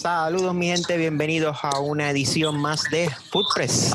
[0.00, 3.92] Saludos mi gente, bienvenidos a una edición más de Footpress.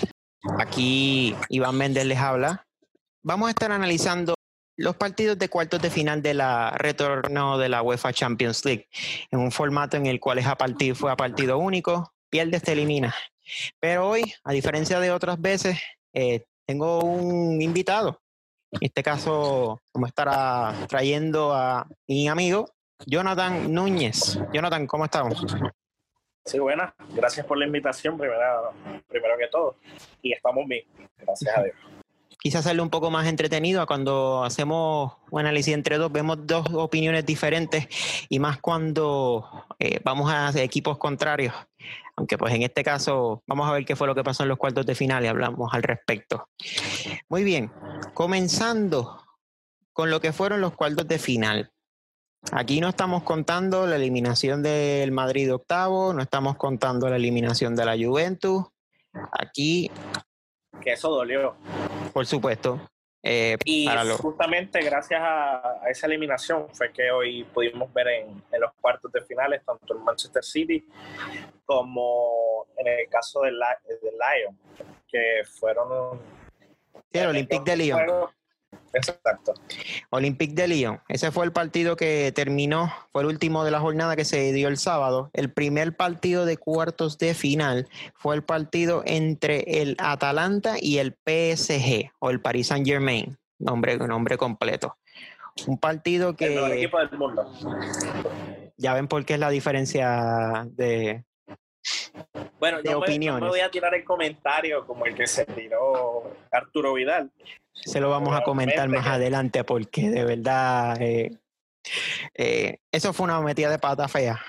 [0.60, 2.63] Aquí Iván Méndez les habla.
[3.24, 4.36] Vamos a estar analizando
[4.78, 8.87] los partidos de cuartos de final de la retorno de la UEFA Champions League
[9.31, 12.74] en un formato en el cual es a partido, fue a partido único, pierde, te
[12.74, 13.15] elimina.
[13.79, 15.79] Pero hoy, a diferencia de otras veces,
[16.14, 18.22] eh, tengo un invitado.
[18.73, 22.67] En este caso, como estará trayendo a mi amigo
[23.08, 24.38] Jonathan Núñez.
[24.53, 25.44] Jonathan, ¿cómo estamos?
[26.45, 26.94] Sí, buenas.
[27.16, 28.40] Gracias por la invitación, primero,
[29.08, 29.77] primero que todo.
[30.22, 30.86] Y estamos bien,
[31.17, 31.76] gracias a Dios.
[32.40, 36.67] Quise hacerlo un poco más entretenido a cuando hacemos un análisis entre dos, vemos dos
[36.73, 37.88] opiniones diferentes
[38.30, 41.55] y más cuando eh, vamos a equipos contrarios.
[42.16, 44.59] Aunque pues en este caso vamos a ver qué fue lo que pasó en los
[44.59, 46.48] cuartos de final y hablamos al respecto.
[47.30, 47.72] Muy bien,
[48.14, 49.23] comenzando
[49.92, 51.72] con lo que fueron los cuartos de final.
[52.52, 57.86] Aquí no estamos contando la eliminación del Madrid octavo, no estamos contando la eliminación de
[57.86, 58.66] la Juventus.
[59.32, 59.90] Aquí.
[60.82, 61.56] Que eso dolió.
[62.14, 62.80] Por supuesto.
[63.28, 63.88] Eh, y
[64.20, 69.64] justamente gracias a, esa eliminación fue que hoy pudimos ver en, los cuartos de finales
[69.66, 70.88] tanto el Manchester City
[71.66, 74.60] como en el caso del, Lyon,
[75.08, 76.22] que fueron.
[77.12, 78.00] Sí, el Olympique de Lyon.
[78.94, 79.54] Exacto.
[80.09, 81.00] Olympique de Lyon.
[81.08, 84.67] Ese fue el partido que terminó, fue el último de la jornada que se dio
[84.67, 85.30] el sábado.
[85.34, 91.14] El primer partido de cuartos de final fue el partido entre el Atalanta y el
[91.26, 94.98] PSG o el Paris Saint Germain, nombre, nombre completo.
[95.67, 96.58] Un partido que...
[96.58, 97.52] El equipo del mundo.
[98.78, 101.23] Ya ven por qué es la diferencia de,
[102.59, 103.44] bueno, yo opiniones.
[103.44, 107.31] Me, voy a tirar el comentario como el que se tiró Arturo Vidal.
[107.73, 111.31] Se lo vamos a comentar más adelante porque de verdad eh,
[112.33, 114.39] eh, eso fue una metida de pata fea,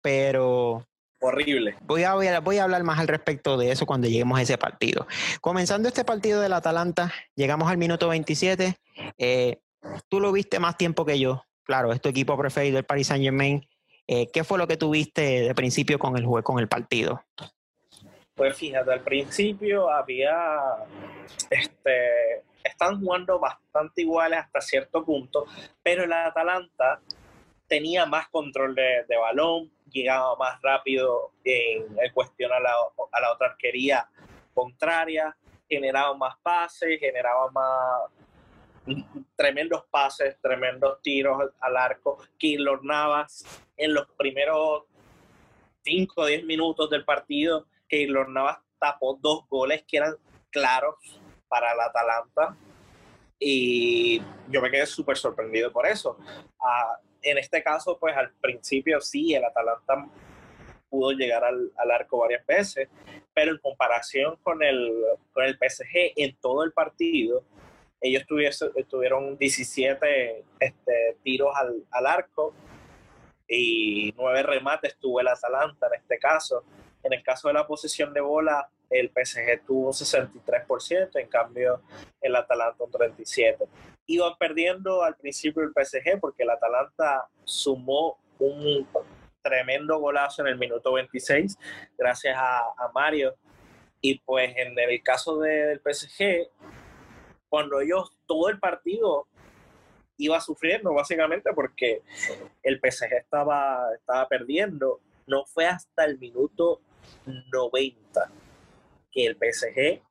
[0.00, 0.86] pero
[1.20, 1.76] horrible.
[1.82, 5.06] Voy a, voy a hablar más al respecto de eso cuando lleguemos a ese partido.
[5.40, 8.76] Comenzando este partido del Atalanta, llegamos al minuto 27.
[9.18, 9.58] Eh,
[10.08, 11.42] tú lo viste más tiempo que yo.
[11.64, 13.66] Claro, es tu equipo preferido, el Paris Saint Germain.
[14.06, 17.22] ¿Qué fue lo que tuviste de principio con el juego, con el partido?
[18.34, 20.36] Pues fíjate, al principio había
[21.50, 25.46] este están jugando bastante iguales hasta cierto punto,
[25.82, 27.00] pero el Atalanta
[27.66, 32.72] tenía más control de, balón, llegaba más rápido en, cuestión a la,
[33.12, 34.08] a la, otra arquería
[34.54, 35.36] contraria,
[35.68, 38.10] generaba más pases, generaba más
[39.36, 42.18] tremendos pases, tremendos tiros al arco.
[42.38, 43.44] Keylor Navas
[43.76, 44.84] en los primeros
[45.82, 50.14] 5 o 10 minutos del partido, Keylor Navas tapó dos goles que eran
[50.50, 50.94] claros
[51.48, 52.56] para el Atalanta
[53.38, 56.18] y yo me quedé súper sorprendido por eso.
[56.60, 60.08] Ah, en este caso, pues al principio sí, el Atalanta
[60.88, 62.88] pudo llegar al, al, arco varias veces,
[63.34, 64.92] pero en comparación con el,
[65.32, 67.44] con el PSG en todo el partido,
[68.00, 68.24] ellos
[68.88, 72.54] tuvieron 17 este, tiros al, al arco
[73.48, 76.64] y nueve remates tuvo el Atalanta en este caso.
[77.02, 81.82] En el caso de la posición de bola, el PSG tuvo un 63%, en cambio
[82.20, 83.68] el Atalanta un 37%.
[84.06, 88.86] Iba perdiendo al principio el PSG porque el Atalanta sumó un
[89.42, 91.56] tremendo golazo en el minuto 26
[91.96, 93.36] gracias a, a Mario.
[94.00, 96.48] Y pues en el caso del PSG,
[97.56, 99.26] cuando ellos todo el partido
[100.18, 102.02] iba sufriendo básicamente porque
[102.62, 106.82] el PSG estaba, estaba perdiendo, no fue hasta el minuto
[107.24, 108.30] 90
[109.10, 110.02] que el PSG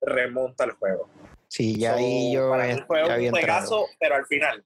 [0.00, 1.10] remonta el juego.
[1.48, 3.84] Sí, ya ahí yo había entrado.
[4.00, 4.64] pero al final.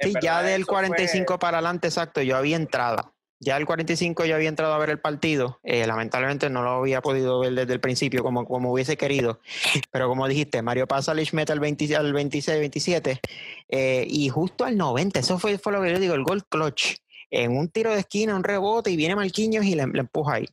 [0.00, 3.12] Sí, ya del 45 para adelante, exacto, yo había entrado.
[3.40, 5.60] Ya el 45 yo había entrado a ver el partido.
[5.62, 9.40] Eh, lamentablemente no lo había podido ver desde el principio como, como hubiese querido.
[9.92, 13.20] Pero como dijiste, Mario pasa al mete al, 20, al 26, 27.
[13.68, 16.96] Eh, y justo al 90, eso fue, fue lo que yo digo, el gol clutch.
[17.30, 20.48] En un tiro de esquina, un rebote, y viene Marquinhos y le, empuja ahí.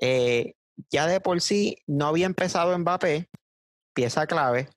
[0.00, 0.54] Eh,
[0.90, 3.28] ya de por sí no había empezado Mbappé,
[3.94, 4.68] pieza clave.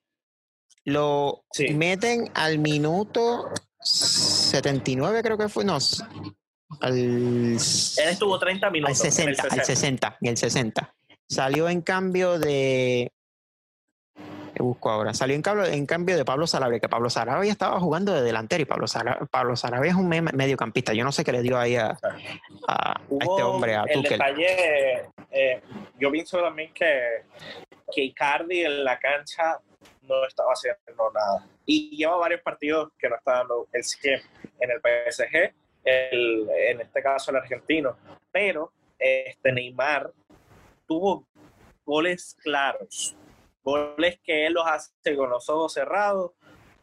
[0.84, 3.50] Lo meten al minuto
[3.81, 5.66] 79, creo que fue.
[5.66, 5.78] No,
[6.80, 6.98] al.
[6.98, 9.01] Él estuvo 30 minutos.
[9.01, 10.94] Al 60, al 60, y el 60.
[11.27, 13.12] Salió en cambio de
[14.63, 15.13] busco ahora.
[15.13, 18.62] Salió en cambio, en cambio de Pablo Sarabia, que Pablo Sarabia estaba jugando de delantero
[18.62, 20.94] y Pablo Sarabia, Pablo Sarabia es un mediocampista.
[20.94, 21.98] Yo no sé qué le dio ahí a,
[23.10, 25.62] este hombre, a el detalle, eh,
[26.00, 27.24] yo pienso también que,
[27.92, 29.60] que Icardi en la cancha
[30.04, 31.45] no estaba haciendo nada.
[31.65, 34.22] Y lleva varios partidos que no está dando el 100
[34.60, 35.54] en el PSG,
[35.84, 37.98] el, en este caso el argentino.
[38.31, 40.12] Pero este Neymar
[40.88, 41.26] tuvo
[41.86, 43.16] goles claros,
[43.64, 46.31] goles que él los hace con los ojos cerrados.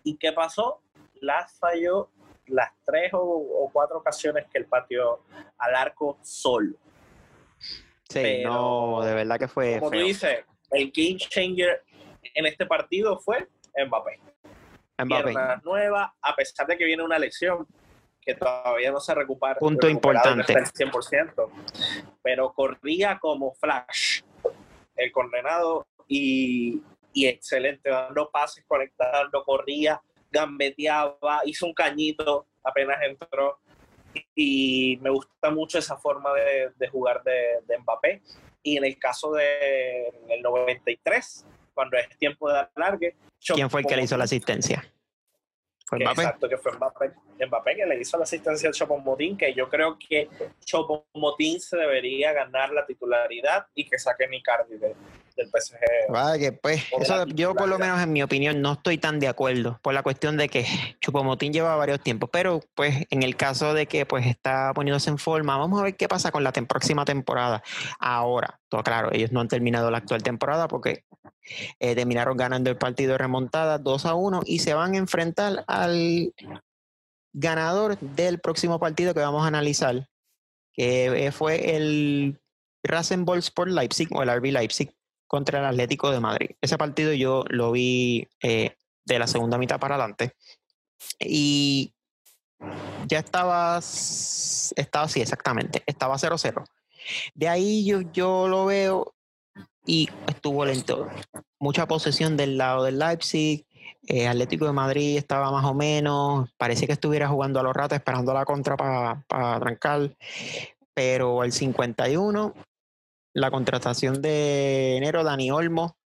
[0.02, 0.80] ¿Y qué pasó?
[1.20, 2.10] Las falló
[2.46, 5.24] las tres o, cuatro ocasiones que él pateó
[5.58, 6.76] al arco solo.
[8.08, 9.78] Sí, no, de verdad que fue.
[9.78, 11.82] Como tú dices, el game changer
[12.22, 14.20] en este partido fue Mbappé.
[15.04, 15.34] Mbappé.
[15.64, 17.66] nueva, a pesar de que viene una lesión
[18.26, 19.54] que todavía no se recupera.
[19.54, 20.52] Punto importante.
[20.52, 21.48] 100%,
[22.22, 24.22] pero corría como flash
[24.96, 26.82] el condenado y,
[27.12, 30.00] y excelente, dando pases, conectando, corría,
[30.30, 33.60] gambeteaba, hizo un cañito apenas entró
[34.34, 38.22] y me gusta mucho esa forma de, de jugar de, de, Mbappé.
[38.62, 39.46] Y en el caso del
[40.26, 43.14] de, 93, cuando es tiempo de alargue...
[43.54, 44.84] ¿Quién fue el que le hizo la asistencia?
[45.92, 47.12] Exacto, que fue Mbappé,
[47.46, 50.28] Mbappé que le hizo la asistencia al Chopomotín, que yo creo que
[50.64, 54.96] Chopomotín se debería ganar la titularidad y que saque Icardi de,
[55.36, 55.78] del PSG.
[56.08, 59.78] Vaya, pues, eso yo por lo menos en mi opinión no estoy tan de acuerdo
[59.82, 60.66] por la cuestión de que
[61.00, 65.18] Chupomotín lleva varios tiempos, pero pues en el caso de que pues está poniéndose en
[65.18, 67.62] forma, vamos a ver qué pasa con la próxima temporada.
[67.98, 71.04] Ahora, todo claro, ellos no han terminado la actual temporada porque
[71.78, 75.64] eh, terminaron ganando el partido de remontada 2 a 1 y se van a enfrentar
[75.66, 76.32] al
[77.32, 80.08] ganador del próximo partido que vamos a analizar,
[80.72, 82.40] que fue el
[82.82, 84.96] Rasenball Sport Leipzig o el RB Leipzig
[85.26, 86.50] contra el Atlético de Madrid.
[86.60, 90.32] Ese partido yo lo vi eh, de la segunda mitad para adelante
[91.18, 91.92] y
[93.06, 96.64] ya estaba, estaba así exactamente, estaba 0-0.
[97.34, 99.14] De ahí yo, yo lo veo
[99.84, 101.08] y estuvo lento.
[101.60, 103.64] Mucha posesión del lado del Leipzig,
[104.08, 107.96] eh, Atlético de Madrid estaba más o menos, parecía que estuviera jugando a los ratos
[107.96, 109.24] esperando la contra para
[109.60, 110.16] trancar,
[110.94, 112.54] pero el 51
[113.36, 115.98] la contratación de enero, Dani Olmo,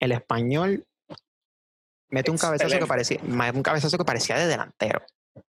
[0.00, 0.86] el español,
[2.08, 5.02] mete un cabezazo que parecía, un cabezazo que parecía de delantero.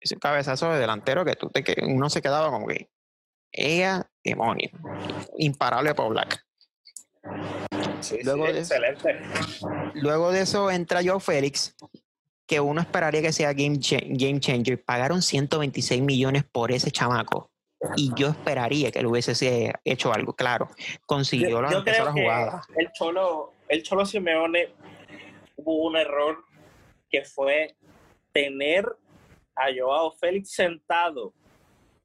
[0.01, 2.89] Es un cabezazo de delantero que tú te, que uno se quedaba como que
[3.53, 4.71] ella, demonio,
[5.37, 6.47] imparable por Black.
[8.25, 9.21] luego de, excelente.
[9.93, 11.77] Luego de eso entra Joe Félix,
[12.47, 14.83] que uno esperaría que sea game, game changer.
[14.83, 17.52] Pagaron 126 millones por ese chamaco
[17.97, 20.69] y yo esperaría que él hubiese hecho algo, claro.
[21.07, 21.83] Consiguió la,
[22.13, 22.63] jugada.
[22.77, 24.73] El Cholo, el Cholo Simeone
[25.57, 26.45] hubo un error
[27.11, 27.77] que fue
[28.33, 28.87] tener
[29.55, 31.35] a Joao Félix sentado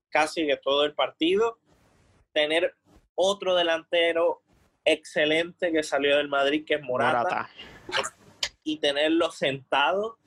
[0.09, 1.59] casi de todo el partido,
[2.33, 2.75] tener
[3.15, 4.41] otro delantero
[4.83, 7.49] excelente que salió del Madrid, que es Morata,
[8.63, 10.17] y tenerlo sentado.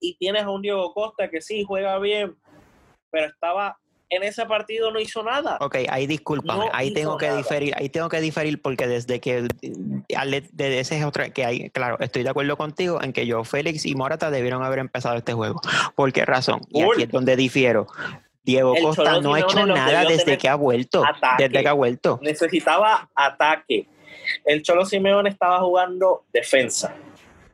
[0.00, 2.36] Y tienes a un Diego Costa que sí juega bien,
[3.10, 3.78] pero estaba
[4.10, 5.58] en ese partido no hizo nada.
[5.60, 9.48] Ok, ahí discúlpame, ahí tengo que diferir, ahí tengo que diferir porque desde que
[10.52, 13.86] desde ese es otra que hay, claro, estoy de acuerdo contigo en que yo, Félix
[13.86, 15.60] y Morata debieron haber empezado este juego.
[15.94, 16.60] ¿Por qué razón?
[16.70, 17.86] Y aquí es donde difiero.
[18.42, 21.02] Diego Costa no ha hecho nada desde que ha vuelto.
[21.38, 22.18] Desde que ha vuelto.
[22.22, 23.88] Necesitaba ataque.
[24.44, 26.94] El Cholo Simeone estaba jugando defensa.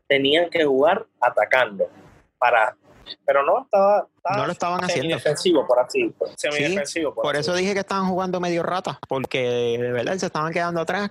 [0.09, 1.89] Tenían que jugar atacando
[2.39, 2.77] para
[3.25, 5.17] pero no, estaba, no lo estaban haciendo.
[5.17, 6.13] defensivo por así,
[7.15, 11.11] por, eso dije que estaban jugando medio rata, porque de verdad se estaban quedando atrás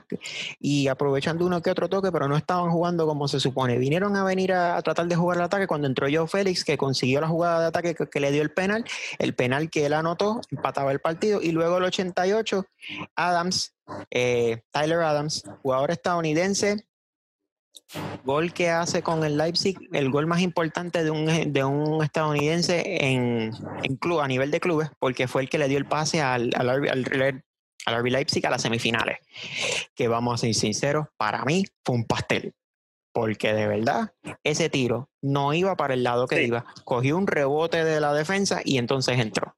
[0.60, 3.78] y aprovechando uno que otro toque, pero no estaban jugando como se supone.
[3.78, 7.22] Vinieron a venir a, tratar de jugar el ataque cuando entró yo Félix, que consiguió
[7.22, 8.86] la jugada de ataque que, le dio el penal,
[9.18, 12.66] el penal que él anotó, empataba el partido, y luego el 88,
[13.16, 13.76] Adams,
[14.12, 16.89] eh, Tyler Adams, jugador estadounidense,
[18.24, 22.84] Gol que hace con el Leipzig, el gol más importante de un, de un estadounidense
[23.06, 23.52] en,
[23.84, 26.52] en club, a nivel de clubes, porque fue el que le dio el pase al,
[26.56, 27.44] al, al,
[27.86, 29.20] al RB Leipzig a las semifinales.
[29.96, 32.54] Que vamos a ser sinceros, para mí fue un pastel.
[33.12, 36.66] Porque de verdad, ese tiro no iba para el lado que iba.
[36.84, 39.56] Cogió un rebote de la defensa y entonces entró.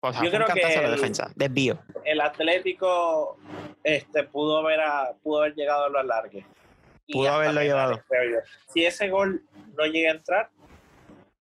[0.00, 1.78] O sea, Yo creo que el, la defensa, desvío.
[2.04, 3.38] El Atlético
[3.82, 4.80] este, pudo, haber
[5.22, 6.46] pudo haber llegado a lo alargue.
[7.12, 8.02] Pudo haberlo llevado.
[8.72, 9.42] Si ese gol
[9.76, 10.50] no llega a entrar,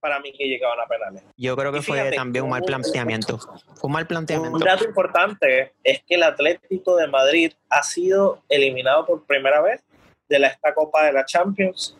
[0.03, 1.23] para mí que llegaban a penales.
[1.37, 3.37] Yo creo que fue también un mal planteamiento.
[3.37, 4.57] Fue un mal planteamiento.
[4.57, 9.81] Un dato importante es que el Atlético de Madrid ha sido eliminado por primera vez
[10.27, 11.95] de la, esta Copa de la Champions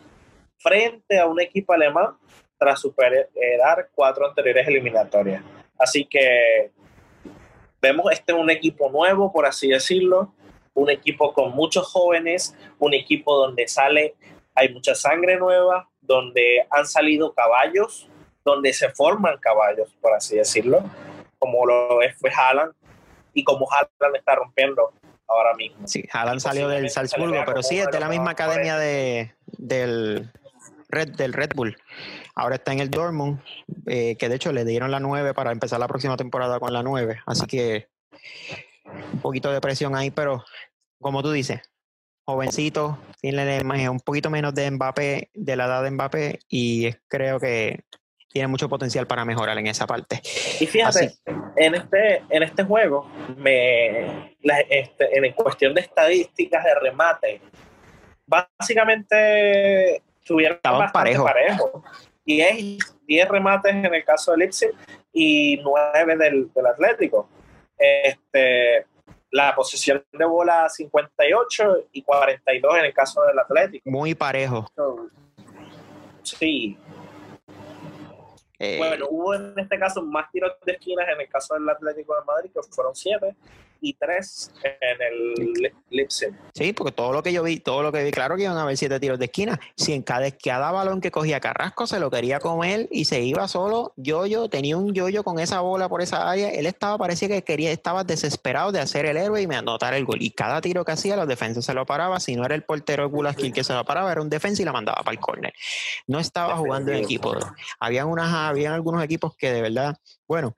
[0.58, 2.18] frente a un equipo alemán
[2.58, 5.42] tras superar cuatro anteriores eliminatorias.
[5.78, 6.72] Así que
[7.82, 10.34] vemos este es un equipo nuevo, por así decirlo,
[10.74, 14.16] un equipo con muchos jóvenes, un equipo donde sale,
[14.56, 18.10] hay mucha sangre nueva, donde han salido caballos,
[18.44, 20.84] donde se forman caballos, por así decirlo,
[21.40, 22.74] como lo es fue Haaland,
[23.34, 24.94] y como Haaland está rompiendo
[25.28, 25.88] ahora mismo.
[25.88, 30.32] Sí, Haaland salió del Salzburgo, pero sí es de la misma academia de, del,
[30.90, 31.78] Red, del Red Bull.
[32.36, 33.40] Ahora está en el Dortmund,
[33.88, 36.84] eh, que de hecho le dieron la 9 para empezar la próxima temporada con la
[36.84, 37.22] 9.
[37.26, 37.88] Así que
[39.14, 40.44] un poquito de presión ahí, pero
[41.00, 41.62] como tú dices,
[42.26, 47.84] jovencito, tiene un poquito menos de Mbappé, de la edad de Mbappé, y creo que
[48.30, 50.22] tiene mucho potencial para mejorar en esa parte.
[50.60, 51.14] Y fíjate,
[51.56, 53.08] en este, en este juego,
[53.38, 54.36] me,
[54.70, 57.42] este, en cuestión de estadísticas de remate,
[58.26, 61.84] básicamente tuvieron bastante parejo.
[62.26, 64.72] 10, 10 remates en el caso del Leipzig
[65.12, 67.30] y 9 del, del Atlético.
[67.78, 68.86] Este,
[69.32, 73.90] la posición de bola 58 y 42 en el caso del Atlético.
[73.90, 74.68] Muy parejo.
[76.22, 76.78] Sí.
[78.60, 82.16] Eh, bueno, hubo en este caso más tiros de esquinas en el caso del Atlético
[82.16, 83.36] de Madrid, que fueron 7,
[83.84, 86.30] y tres en el Leipzig.
[86.54, 88.64] Sí, porque todo lo que yo vi, todo lo que vi, claro que iban a
[88.64, 89.60] haber siete tiros de esquina.
[89.76, 93.48] Si en cada, cada balón que cogía Carrasco se lo quería comer y se iba
[93.50, 97.44] solo, yo-yo, tenía un yo-yo con esa bola por esa área, él estaba, parecía que
[97.44, 100.22] quería, estaba desesperado de hacer el héroe y me anotar el gol.
[100.22, 103.10] Y cada tiro que hacía, los defensas se lo paraba, si no era el portero
[103.10, 105.54] Gulaskil que se lo paraba, era un defensa y la mandaba para el córner.
[106.08, 107.36] No estaba jugando en equipo.
[107.80, 110.56] Habían unas, habían algunos equipos que de verdad, bueno,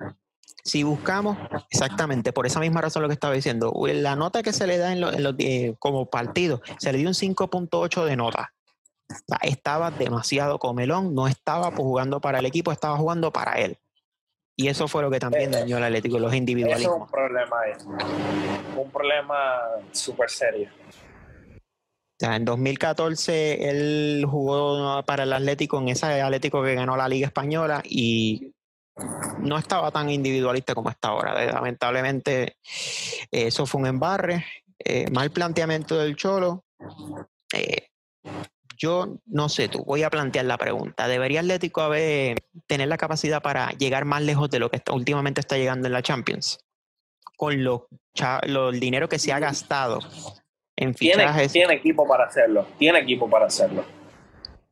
[0.65, 1.37] si buscamos
[1.69, 4.91] exactamente por esa misma razón lo que estaba diciendo, la nota que se le da
[4.91, 8.51] en, los, eh, como partido, se le dio un 5.8 de nota.
[9.43, 13.77] estaba demasiado comelón, no estaba jugando para el equipo, estaba jugando para él.
[14.55, 16.95] Y eso fue lo que también eh, dañó al Atlético, los individualismos.
[16.95, 17.55] es un problema,
[18.75, 19.35] un problema
[19.91, 20.69] súper serio.
[22.21, 27.83] en 2014 él jugó para el Atlético en ese Atlético que ganó la Liga Española
[27.83, 28.54] y
[29.39, 31.45] no estaba tan individualista como está ahora.
[31.45, 32.57] Lamentablemente,
[33.31, 34.45] eso fue un embarre.
[34.79, 36.65] Eh, mal planteamiento del Cholo.
[37.53, 37.87] Eh,
[38.77, 41.07] yo no sé, tú voy a plantear la pregunta.
[41.07, 42.37] ¿Debería Atlético haber,
[42.67, 46.01] tener la capacidad para llegar más lejos de lo que últimamente está llegando en la
[46.01, 46.59] Champions?
[47.37, 47.87] Con lo,
[48.43, 49.99] el dinero que se ha gastado
[50.75, 51.51] en fichajes.
[51.51, 53.85] Tiene, tiene equipo para hacerlo, tiene equipo para hacerlo.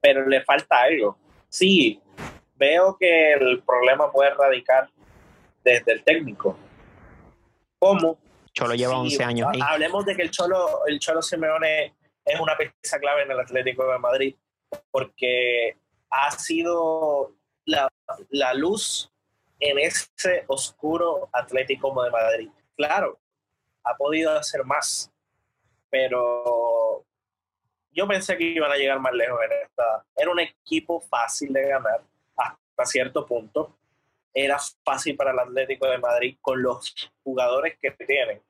[0.01, 1.17] Pero le falta algo.
[1.49, 2.01] Sí,
[2.55, 4.89] veo que el problema puede radicar
[5.63, 6.57] desde el técnico.
[7.79, 8.17] ¿Cómo?
[8.53, 9.49] Cholo lleva 11 años.
[9.61, 11.93] Hablemos de que el Cholo, el Cholo Simeone
[12.23, 14.35] es una pieza clave en el Atlético de Madrid
[14.91, 15.77] porque
[16.09, 17.33] ha sido
[17.65, 17.89] la,
[18.29, 19.11] la luz
[19.59, 22.49] en ese oscuro Atlético de Madrid.
[22.75, 23.19] Claro,
[23.83, 25.11] ha podido hacer más,
[25.89, 27.03] pero
[27.91, 30.05] yo pensé que iban a llegar más lejos en esta.
[30.15, 32.01] Era un equipo fácil de ganar
[32.73, 33.77] hasta cierto punto,
[34.33, 38.41] era fácil para el Atlético de Madrid con los jugadores que tienen.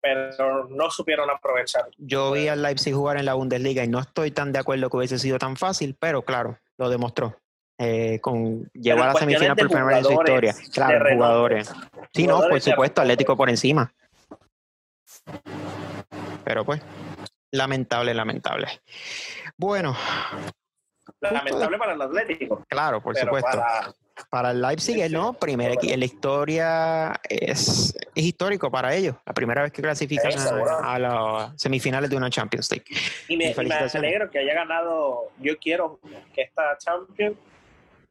[0.00, 1.88] Pero no supieron aprovechar.
[1.96, 4.96] Yo vi al Leipzig jugar en la Bundesliga y no estoy tan de acuerdo que
[4.96, 7.36] hubiese sido tan fácil, pero claro, lo demostró.
[7.78, 10.54] Eh, con llevar a la semifinal por primera vez en su historia.
[10.72, 11.72] Claro, jugadores.
[12.12, 13.92] Sí, no, por supuesto, Atlético por encima.
[16.44, 16.80] Pero pues,
[17.50, 18.68] lamentable, lamentable.
[19.56, 19.96] Bueno,
[21.20, 22.64] Lamentable para el Atlético.
[22.68, 23.62] Claro, por supuesto.
[24.30, 29.16] Para, el Leipzig, no, primera, en la historia es, es, histórico para ellos.
[29.24, 30.32] La primera vez que clasifican
[30.84, 32.84] a, las semifinales de una Champions League.
[33.28, 35.30] Y me, me, alegro que haya ganado.
[35.38, 35.98] Yo quiero
[36.34, 37.36] que esta Champions,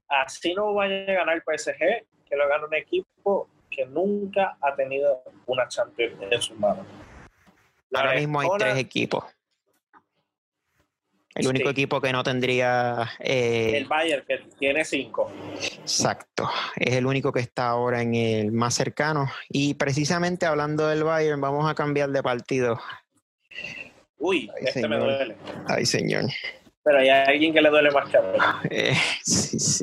[0.08, 1.78] así no vaya a ganar el PSG,
[2.28, 6.86] que lo gane un equipo que nunca ha tenido una Champions en sus manos.
[7.94, 9.24] Ahora mismo hay tres equipos
[11.36, 13.10] el único equipo que no tendría...
[13.20, 15.32] Eh, el Bayern, que tiene cinco.
[15.62, 16.50] Exacto.
[16.76, 19.30] Es el único que está ahora en el más cercano.
[19.50, 22.80] Y precisamente hablando del Bayern, vamos a cambiar de partido.
[24.18, 25.38] Uy, este me duele.
[25.68, 26.26] Ay, señor.
[26.84, 28.38] Pero hay alguien que le duele más que a mí.
[28.70, 28.98] Eh,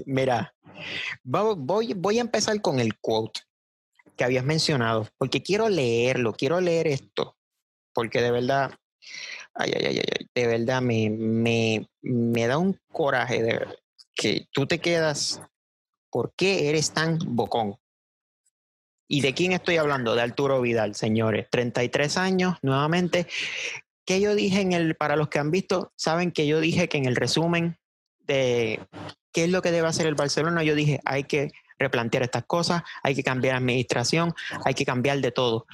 [0.06, 0.54] mira,
[1.22, 3.40] voy, voy a empezar con el quote
[4.16, 7.36] que habías mencionado, porque quiero leerlo, quiero leer esto,
[7.94, 8.72] porque de verdad
[9.54, 13.66] ay, ay, ay, ay, de verdad me, me, me da un coraje de
[14.14, 15.42] que tú te quedas,
[16.10, 17.76] ¿por qué eres tan bocón?
[19.08, 20.14] ¿Y de quién estoy hablando?
[20.14, 21.48] De Arturo Vidal, señores.
[21.50, 23.26] 33 años, nuevamente.
[24.04, 26.98] ¿Qué yo dije en el, para los que han visto, saben que yo dije que
[26.98, 27.76] en el resumen
[28.20, 28.80] de
[29.32, 32.82] qué es lo que debe hacer el Barcelona, yo dije, hay que replantear estas cosas,
[33.02, 35.66] hay que cambiar administración, hay que cambiar de todo.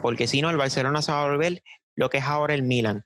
[0.00, 1.62] Porque si no, el Barcelona se va a volver
[1.94, 3.04] lo que es ahora el Milan.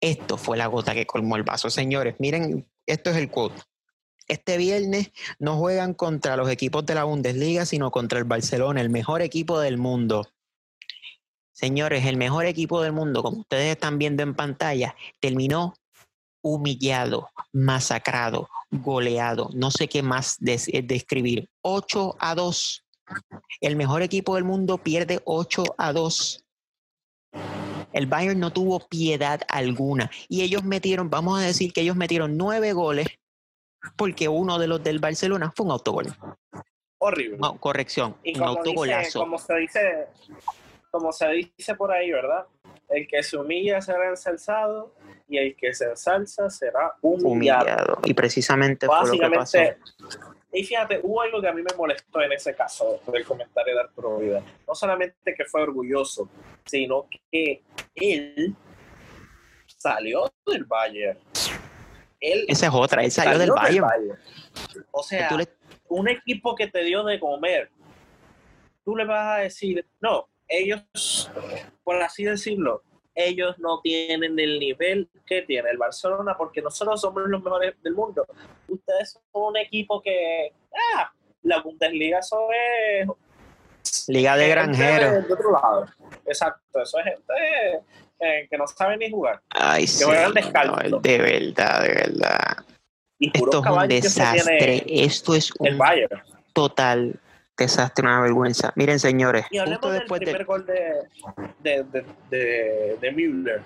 [0.00, 2.16] Esto fue la gota que colmó el vaso, señores.
[2.18, 3.60] Miren, esto es el quote.
[4.28, 8.90] este viernes no juegan contra los equipos de la Bundesliga, sino contra el Barcelona, el
[8.90, 10.28] mejor equipo del mundo.
[11.52, 15.74] Señores, el mejor equipo del mundo, como ustedes están viendo en pantalla, terminó
[16.40, 21.50] humillado, masacrado, goleado, no sé qué más describir.
[21.62, 22.84] 8 a 2.
[23.60, 26.44] El mejor equipo del mundo pierde 8 a 2.
[27.92, 32.36] El Bayern no tuvo piedad alguna y ellos metieron, vamos a decir que ellos metieron
[32.36, 33.08] nueve goles
[33.96, 36.06] porque uno de los del Barcelona fue un autogol.
[36.98, 37.38] Horrible.
[37.38, 39.20] No, corrección, un autogolazo.
[39.20, 40.06] como se dice,
[40.90, 42.46] como se dice por ahí, ¿verdad?
[42.88, 44.94] El que se humilla será ensalzado
[45.28, 47.98] y el que se ensalza será humillado.
[48.04, 49.58] Y precisamente fue lo que pasó.
[50.58, 53.80] Y fíjate, hubo algo que a mí me molestó en ese caso del comentario de
[53.80, 54.42] Arturo Vidal.
[54.66, 56.28] No solamente que fue orgulloso,
[56.66, 57.62] sino que
[57.94, 58.56] él
[59.68, 61.16] salió del Bayern.
[62.18, 64.18] Él Esa es otra, él salió, del, Bayern.
[64.90, 65.30] O sea,
[65.90, 67.70] un equipo que te dio de comer,
[68.84, 71.30] tú le vas a decir, no, ellos,
[71.84, 72.82] por así decirlo,
[73.18, 77.94] ellos no tienen el nivel que tiene el Barcelona porque nosotros somos los mejores del
[77.94, 78.24] mundo.
[78.68, 80.52] Ustedes son un equipo que,
[80.94, 81.10] ah,
[81.42, 84.08] la Bundesliga eso es...
[84.08, 85.26] Liga de granjeros.
[85.26, 85.86] De otro lado.
[86.26, 87.82] Exacto, eso es gente
[88.20, 89.40] eh, que no sabe ni jugar.
[89.50, 92.64] Ay, sí, de verdad, de verdad.
[93.18, 94.84] Esto es un desastre.
[94.86, 95.78] Esto es un
[96.52, 97.18] total
[97.58, 98.72] desastre, una vergüenza.
[98.76, 99.46] Miren, señores.
[99.50, 101.08] Y hablemos del primer gol de,
[101.60, 103.62] de, de, de, Müller.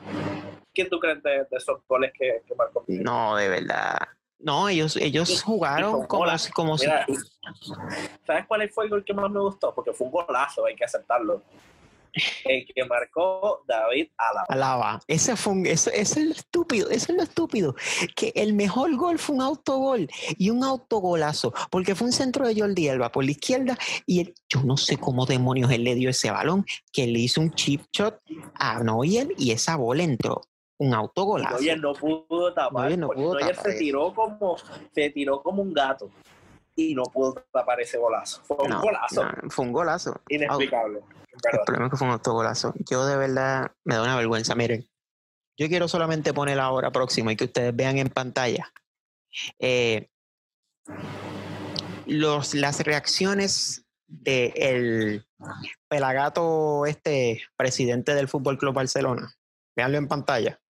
[0.75, 2.85] ¿Quién tú crees de, esos goles que, que marcó?
[2.89, 3.99] No, de verdad.
[4.39, 6.87] No, ellos, ellos jugaron como, como si...
[8.27, 9.73] ¿Sabes cuál fue el gol que más me gustó?
[9.73, 11.43] Porque fue un golazo, hay que aceptarlo
[12.45, 14.47] el que marcó David Alaba.
[14.49, 15.01] Alaba.
[15.07, 17.75] Ese fue un, ese, es el estúpido, eso es lo estúpido.
[18.17, 22.59] Que el mejor gol fue un autogol y un autogolazo, porque fue un centro de
[22.59, 26.31] Jordi Alba por la izquierda y yo no sé cómo demonios él le dio ese
[26.31, 28.21] balón, que le hizo un chip shot
[28.55, 30.43] a Noyer y esa bola entró.
[30.79, 31.55] Un autogolazo.
[31.55, 32.85] Noyer no pudo tapar.
[32.85, 34.57] Noyer, no pudo se tiró como
[34.93, 36.11] se tiró como un gato
[36.75, 38.43] y no pudo tapar ese golazo.
[38.45, 39.23] Fue un golazo.
[39.49, 40.21] fue un golazo.
[40.29, 41.01] Inexplicable.
[41.53, 42.75] El problema es que fue un autogolazo.
[42.91, 44.55] Yo de verdad me da una vergüenza.
[44.55, 44.89] Miren,
[45.59, 48.73] yo quiero solamente poner la hora próxima y que ustedes vean en pantalla
[49.59, 50.09] eh,
[52.07, 55.27] los, las reacciones del
[55.89, 59.35] pelagato este presidente del Fútbol Club Barcelona.
[59.75, 60.61] Veanlo en pantalla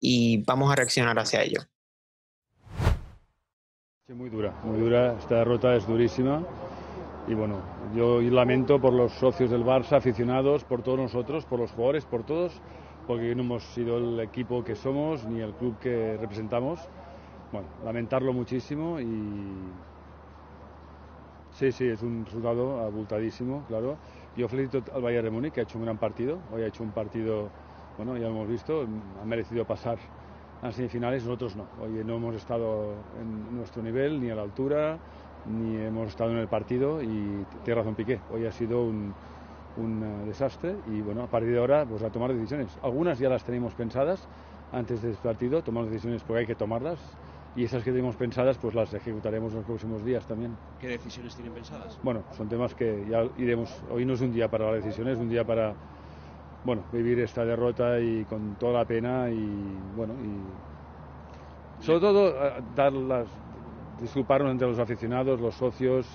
[0.00, 1.60] y vamos a reaccionar hacia ello.
[4.14, 5.16] Muy dura, muy dura.
[5.18, 6.42] Esta derrota es durísima
[7.26, 7.60] y bueno,
[7.94, 12.24] yo lamento por los socios del Barça, aficionados, por todos nosotros, por los jugadores, por
[12.24, 12.58] todos,
[13.06, 16.80] porque no hemos sido el equipo que somos ni el club que representamos.
[17.52, 19.04] Bueno, lamentarlo muchísimo y
[21.50, 23.98] sí, sí, es un resultado abultadísimo, claro.
[24.38, 26.38] Yo felicito al Bayern de Múnich, que ha hecho un gran partido.
[26.50, 27.50] Hoy ha hecho un partido,
[27.98, 28.86] bueno, ya lo hemos visto,
[29.20, 29.98] ha merecido pasar
[30.62, 31.66] a las semifinales, nosotros no.
[31.82, 34.98] Hoy no hemos estado en nuestro nivel ni a la altura
[35.46, 39.14] ni hemos estado en el partido y tiene razón Piqué, hoy ha sido un,
[39.76, 42.76] un eh, desastre y bueno, a partir de ahora pues a tomar decisiones.
[42.82, 44.28] Algunas ya las tenemos pensadas
[44.72, 46.98] antes de este partido, tomamos decisiones porque hay que tomarlas
[47.56, 50.56] y esas que tenemos pensadas pues las ejecutaremos en los próximos días también.
[50.80, 51.98] ¿Qué decisiones tienen pensadas?
[52.02, 55.20] Bueno, son temas que ya iremos, hoy no es un día para las decisiones, es
[55.20, 55.74] un día para
[56.68, 62.52] bueno, vivir esta derrota y con toda la pena y bueno, y sobre todo eh,
[62.76, 63.26] dar las
[63.98, 66.06] disculparnos entre los aficionados, los socios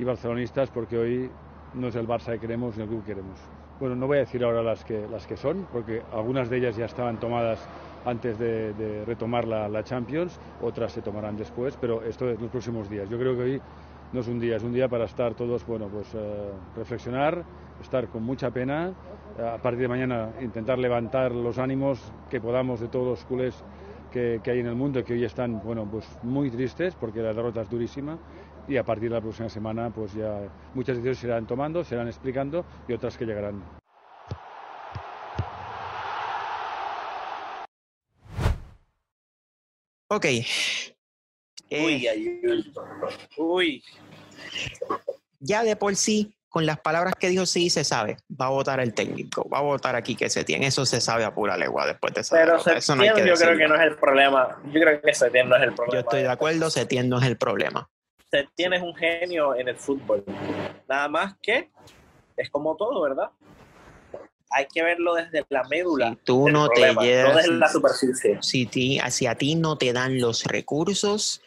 [0.00, 1.30] y barcelonistas porque hoy
[1.74, 3.38] no es el Barça que queremos ni el que queremos.
[3.78, 6.76] Bueno, no voy a decir ahora las que, las que son, porque algunas de ellas
[6.76, 7.64] ya estaban tomadas
[8.04, 13.08] antes de, retomar la, Champions, otras se tomarán después, pero esto es los próximos días.
[13.08, 13.62] Yo creo que hoy
[14.12, 17.44] no es un día, es un día para estar todos, bueno, pues eh, reflexionar,
[17.80, 18.92] estar con mucha pena,
[19.38, 23.64] a partir de mañana intentar levantar los ánimos que podamos de todos los culés
[24.10, 27.62] que, hay en el mundo que hoy están bueno, pues muy tristes porque la derrota
[27.62, 28.18] es durísima
[28.68, 30.40] y a partir de la próxima semana pues ya
[30.74, 33.62] muchas decisiones se irán tomando, se irán explicando y otras que llegarán.
[40.08, 40.26] Ok.
[41.70, 42.08] Uy,
[43.36, 43.84] uy.
[45.40, 48.16] Ya de por sí con las palabras que dijo, sí, se sabe.
[48.38, 50.66] Va a votar el técnico, va a votar aquí que se tiene.
[50.66, 52.56] Eso se sabe a pura legua después de saber.
[52.64, 54.60] Pero Eso no hay que yo creo que no es el problema.
[54.66, 55.94] Yo creo que Setién no es el problema.
[55.94, 57.88] Yo estoy de acuerdo, Setién no es el problema.
[58.30, 60.24] Setién es un genio en el fútbol.
[60.88, 61.70] Nada más que
[62.36, 63.30] es como todo, ¿verdad?
[64.50, 66.10] Hay que verlo desde la médula.
[66.10, 67.32] Si tú no te llevas.
[67.32, 68.38] No desde la superficie.
[68.42, 71.42] Si, ti, si a ti no te dan los recursos,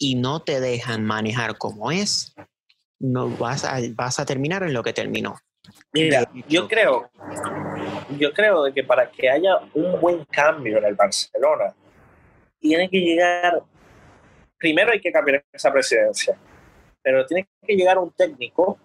[0.00, 2.34] y no te dejan manejar como es,
[2.98, 5.36] no vas a, vas a terminar en lo que terminó.
[5.92, 7.10] Mira, yo creo,
[8.18, 11.74] yo creo de que para que haya un buen cambio en el Barcelona,
[12.58, 13.62] tiene que llegar,
[14.56, 16.36] primero hay que cambiar esa presidencia,
[17.02, 18.78] pero tiene que llegar un técnico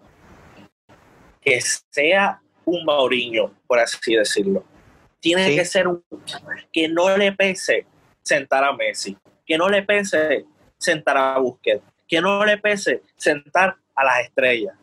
[1.39, 4.65] que sea un Mauriño, por así decirlo.
[5.21, 5.55] Tiene Sí.
[5.55, 6.03] que ser un
[6.73, 7.85] que no le pese
[8.21, 10.45] sentar a Messi, que no le pese
[10.77, 14.75] sentar a Busquets, que no le pese sentar a las estrellas,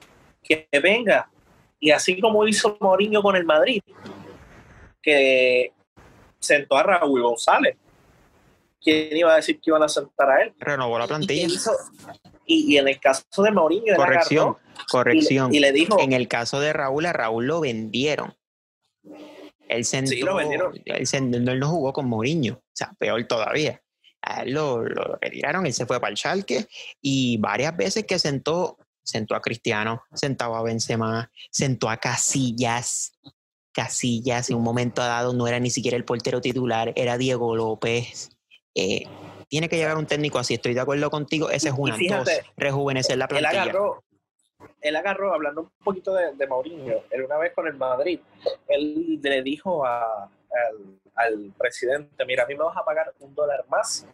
[0.42, 1.28] que venga
[1.78, 3.82] y así como hizo Mourinho con el Madrid,
[5.02, 5.72] que
[6.38, 7.76] sentó a Raúl González.
[8.80, 10.52] ¿Quién iba a decir que iban a sentar a él?
[10.58, 11.46] Renovó la Y, plantilla.
[11.46, 11.76] hizo-
[12.46, 15.54] y- y en el caso de Mourinho, Corrección, agarró y le- corrección.
[15.54, 18.34] Y, le dijo, En el caso de Raúl, a Raúl lo vendieron.
[19.68, 20.72] Él sentó, Sí, lo vendieron.
[20.84, 23.80] Él, sentó- él no jugó con Mourinho, o sea, peor todavía.
[24.22, 26.68] A él lo, lo retiraron, él se fue para el Schalke
[27.00, 33.18] y varias veces que sentó, sentó a Cristiano, sentó a Benzema, sentó a Casillas.
[33.72, 38.30] Casillas en un momento dado no era ni siquiera el portero titular, era Diego López.
[38.74, 39.04] Eh,
[39.48, 43.24] tiene que llegar un técnico así, estoy de acuerdo contigo, esa es fíjate, rejuvenecer la
[43.24, 43.62] él plantilla.
[43.62, 44.02] agarró,
[44.80, 48.20] él agarró, hablando un poquito de, de Mourinho, él una vez con el Madrid,
[48.68, 50.30] él le dijo a-
[51.14, 54.06] al, presidente, mira, a mí me vas a pagar un dólar más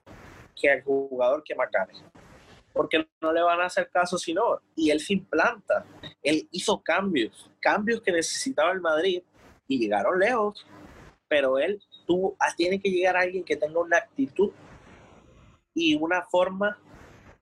[0.54, 1.94] que al jugador que más gane.
[2.72, 4.60] Porque no le van a hacer caso si no.
[4.76, 5.84] Y él se implanta.
[6.22, 9.22] Él hizo cambios, cambios que necesitaba el Madrid
[9.66, 10.66] y llegaron lejos.
[11.28, 14.52] Pero él tuvo, ah, tiene que llegar alguien que tenga una actitud
[15.74, 16.78] y una forma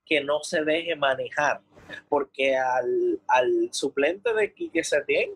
[0.05, 1.61] que no se deje manejar.
[2.09, 5.31] Porque al, al suplente de Quique Setién,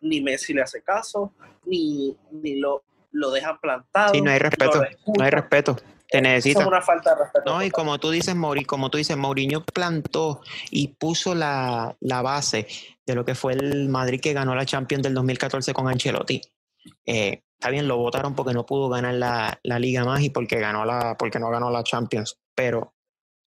[0.00, 1.32] ni Messi le hace caso,
[1.64, 4.14] ni, ni lo, lo dejan plantado.
[4.14, 4.82] Sí, no hay respeto,
[5.16, 5.76] No hay respeto.
[6.08, 6.60] Te Eso necesita.
[6.60, 7.52] es una falta de respeto.
[7.52, 10.40] No, y como tú dices, Mauri, como tú dices, Mourinho plantó
[10.70, 12.68] y puso la, la base
[13.04, 16.40] de lo que fue el Madrid que ganó la Champions del 2014 con Ancelotti.
[17.04, 20.60] Eh, está bien, lo votaron porque no pudo ganar la, la Liga más y porque
[20.60, 22.94] ganó la, porque no ganó la Champions, pero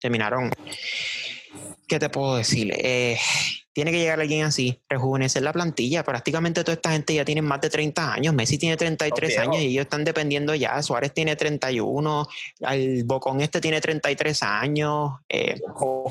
[0.00, 0.50] terminaron.
[1.86, 2.72] ¿Qué te puedo decir?
[2.76, 3.16] Eh,
[3.72, 6.02] tiene que llegar alguien así, rejuvenecer la plantilla.
[6.02, 8.34] Prácticamente toda esta gente ya tiene más de 30 años.
[8.34, 9.46] Messi tiene 33 viejos.
[9.46, 10.82] años y ellos están dependiendo ya.
[10.82, 12.26] Suárez tiene 31,
[12.60, 15.10] el Bocón este tiene 33 años.
[15.28, 16.10] eh, Oh,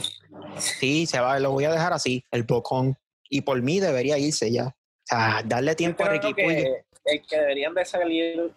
[0.58, 2.96] sí, se va, lo voy a dejar así, el Bocón.
[3.30, 4.68] Y por mí debería irse ya.
[4.68, 8.54] O sea, darle tiempo a creo Ricky que el que deberían de salir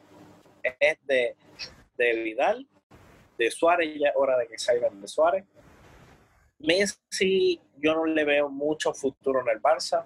[0.80, 1.34] es de,
[1.96, 2.66] de Vidal,
[3.38, 5.44] de Suárez, ya es hora de que salgan de Suárez.
[6.60, 10.04] Messi, yo no le veo mucho futuro en el Barça.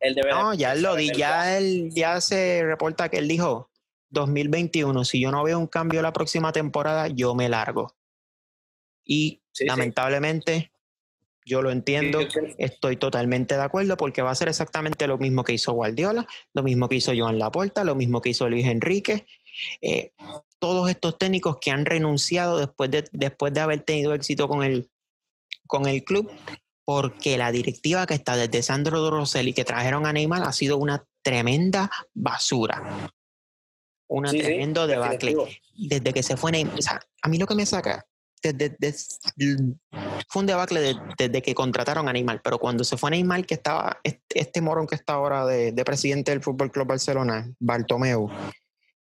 [0.00, 3.28] Él debe de No, ya él lo di, ya él ya se reporta que él
[3.28, 3.70] dijo
[4.10, 7.94] 2021, si yo no veo un cambio la próxima temporada, yo me largo.
[9.04, 9.66] Y Sí, sí.
[9.66, 10.72] lamentablemente,
[11.46, 12.54] yo lo entiendo, sí.
[12.58, 16.62] estoy totalmente de acuerdo porque va a ser exactamente lo mismo que hizo Guardiola, lo
[16.64, 19.26] mismo que hizo Joan Laporta, lo mismo que hizo Luis Enrique.
[19.80, 20.12] eh,
[20.58, 24.90] todos estos técnicos que han renunciado después de, después de haber tenido éxito con el,
[25.66, 26.30] con el club,
[26.84, 31.04] porque la directiva que está desde Sandro Rosselli que trajeron a Neymar ha sido una
[31.22, 33.10] tremenda basura.
[34.06, 35.34] Una Sí, sí, tremendo debacle.
[35.76, 38.06] Desde que se fue Neymar, o sea, a mí lo que me saca,
[38.42, 39.18] desde, des-
[40.28, 43.54] fue un debacle de- desde que contrataron a Neymar, pero cuando se fue Neymar, que
[43.54, 48.30] estaba, este, este morón que está ahora de, de presidente del Fútbol Club Barcelona, Bartomeu,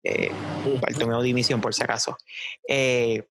[0.04, 0.32] eh,
[0.80, 2.16] Bartomeu dimisión por si acaso,
[2.68, 3.28] eh,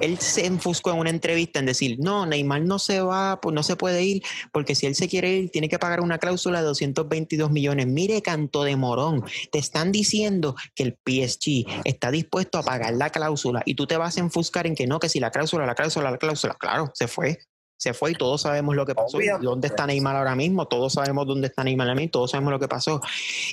[0.00, 3.62] él se enfuscó en una entrevista en decir, no, Neymar no se va, pues no
[3.62, 6.66] se puede ir, porque si él se quiere ir, tiene que pagar una cláusula de
[6.66, 7.86] 222 millones.
[7.86, 13.10] Mire, canto de morón, te están diciendo que el PSG está dispuesto a pagar la
[13.10, 15.74] cláusula y tú te vas a enfuscar en que no, que si la cláusula, la
[15.74, 17.38] cláusula, la cláusula, claro, se fue.
[17.76, 19.16] Se fue y todos sabemos lo que pasó.
[19.18, 19.44] Obviamente.
[19.44, 20.66] ¿Dónde está Neymar ahora mismo?
[20.68, 23.00] Todos sabemos dónde está Neymar ahora mismo, todos sabemos lo que pasó.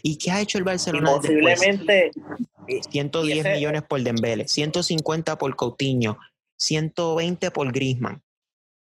[0.04, 1.28] ¿Y qué ha hecho el Barcelona después?
[1.60, 2.12] posiblemente,
[2.68, 6.18] y- 110 y ese- millones por Dembele, 150 por Coutinho,
[6.62, 8.22] 120 por Griezmann.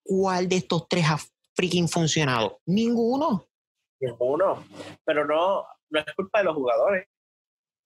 [0.05, 1.19] ¿Cuál de estos tres ha
[1.55, 2.61] freaking funcionado?
[2.67, 3.47] Ninguno.
[4.01, 4.64] ninguno.
[5.05, 7.07] Pero no, no es culpa de los jugadores.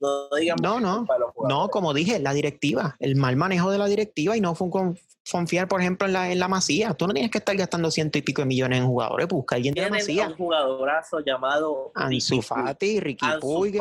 [0.00, 0.96] No digamos No, no.
[0.98, 1.59] culpa de los jugadores.
[1.64, 4.98] No, como dije, la directiva, el mal manejo de la directiva y no fue con-
[5.30, 6.94] confiar, por ejemplo, en la, en la masía.
[6.94, 9.74] Tú no tienes que estar gastando ciento y pico de millones en jugadores, busca alguien
[9.74, 10.28] de la masía.
[10.28, 12.42] un jugadorazo llamado Ansu.
[12.42, 13.80] Fati, Ricky Puig.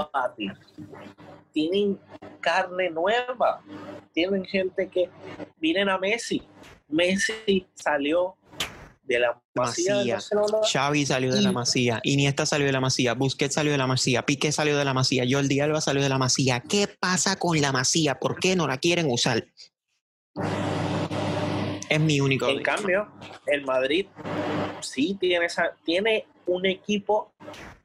[1.52, 2.00] Tienen
[2.40, 3.62] carne nueva.
[4.14, 5.10] Tienen gente que
[5.60, 6.42] vienen a Messi.
[6.88, 8.36] Messi salió
[9.04, 10.20] de la masía.
[10.72, 14.26] Xavi salió de la masía, Iniesta salió de la masía, Busquets salió de la masía,
[14.26, 16.62] Piqué salió de la masía, Jordi Alba salió de la masía.
[16.62, 18.20] ¿Qué pasa con la masía?
[18.20, 19.46] ¿Por qué no la quieren usar?
[21.92, 22.48] Es mi único.
[22.48, 23.06] En cambio,
[23.46, 24.08] el Madrid
[24.80, 27.34] sí tiene, esa, tiene un equipo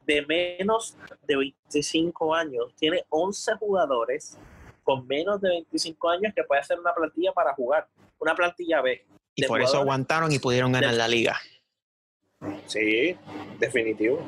[0.07, 2.73] de menos de 25 años.
[2.77, 4.38] Tiene 11 jugadores
[4.85, 7.88] con menos de 25 años que puede hacer una plantilla para jugar.
[8.21, 9.05] Una plantilla B.
[9.35, 11.37] Y por eso aguantaron y pudieron ganar la liga.
[12.66, 13.16] Sí,
[13.59, 14.21] definitivo.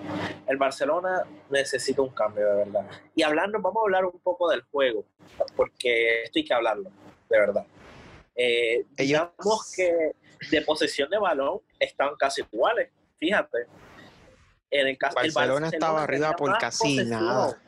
[0.49, 2.91] El Barcelona necesita un cambio, de verdad.
[3.15, 5.05] Y hablando, vamos a hablar un poco del juego,
[5.55, 6.91] porque esto hay que hablarlo,
[7.31, 7.65] de verdad.
[8.41, 10.13] Eh, digamos que
[10.49, 13.67] de posesión de balón están casi iguales, fíjate.
[14.71, 17.61] En el caso Barcelona, el Barcelona estaba arriba por casi nada.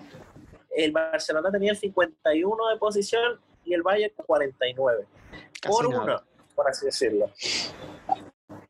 [0.70, 5.06] El Barcelona tenía el 51 de posición y el Bayern 49.
[5.66, 6.22] por uno,
[6.54, 7.32] por así decirlo.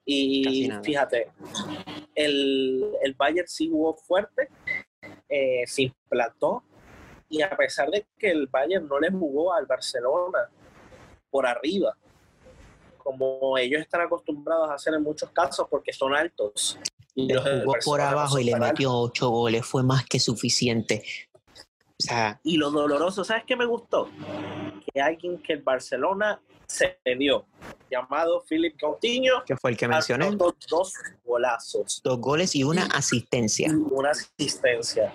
[0.06, 1.30] Y fíjate,
[2.14, 4.48] el, el Bayern sí jugó fuerte,
[5.28, 6.64] eh, se implantó,
[7.28, 10.48] y a pesar de que el Bayern no le jugó al Barcelona
[11.31, 11.97] por arriba,
[12.99, 16.79] como ellos están acostumbrados a hacer en muchos casos porque son altos.
[17.14, 21.03] Y los jugó por abajo y le metió ocho goles, fue más que suficiente.
[21.99, 24.09] O sea, y lo doloroso, ¿sabes qué me gustó?
[24.93, 27.45] Que alguien que el Barcelona se dio
[27.90, 29.44] llamado Philip Coutinho.
[29.44, 30.31] Que fue el que mencioné.
[30.33, 32.00] Dos, dos golazos.
[32.05, 33.70] Dos goles y una asistencia.
[33.90, 35.12] Una asistencia.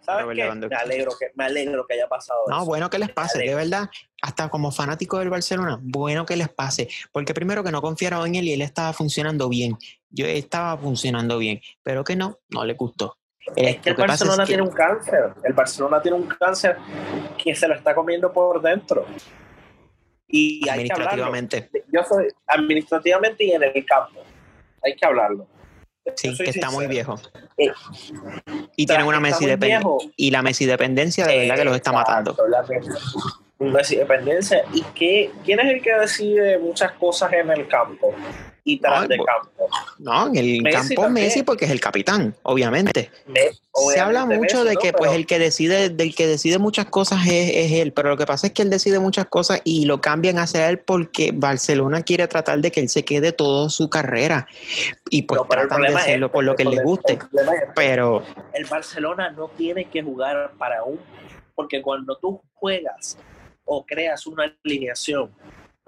[0.00, 0.68] ¿Sabes qué?
[0.68, 3.88] Me alegro, que, me alegro que haya pasado No, bueno que les pase, de verdad.
[4.22, 6.88] Hasta como fanático del Barcelona, bueno que les pase.
[7.12, 9.78] Porque primero que no confiaron en él y él estaba funcionando bien.
[10.10, 13.16] Yo estaba funcionando bien, pero que no, no le gustó.
[13.56, 15.32] Es que el Barcelona tiene un cáncer.
[15.42, 16.76] El Barcelona tiene un cáncer
[17.42, 19.06] que se lo está comiendo por dentro.
[20.30, 21.70] Y administrativamente.
[21.92, 24.22] Yo soy administrativamente y en el campo.
[24.82, 25.46] Hay que hablarlo.
[26.16, 27.20] Sí, que está muy viejo.
[27.56, 27.70] Eh,
[28.76, 30.12] y tienen una Messi dependencia.
[30.16, 32.36] Y la Messi dependencia de verdad que los está matando.
[32.48, 32.64] La
[33.58, 34.64] Messi dependencia.
[34.72, 38.14] ¿Y qué, quién es el que decide muchas cosas en el campo?
[38.64, 39.68] Y tras de campo.
[39.98, 43.10] No, en el campo Messi porque es el capitán, obviamente.
[43.92, 47.72] Se habla mucho de que pues el que decide, del que decide muchas cosas es,
[47.72, 50.68] él, pero lo que pasa es que él decide muchas cosas y lo cambian hacia
[50.68, 54.46] él porque Barcelona quiere tratar de que él se quede toda su carrera
[55.08, 57.18] y pues tratan de hacerlo por lo que le guste.
[57.74, 60.98] pero el Barcelona no tiene que jugar para un
[61.54, 63.18] porque cuando tú juegas
[63.64, 65.30] o creas una alineación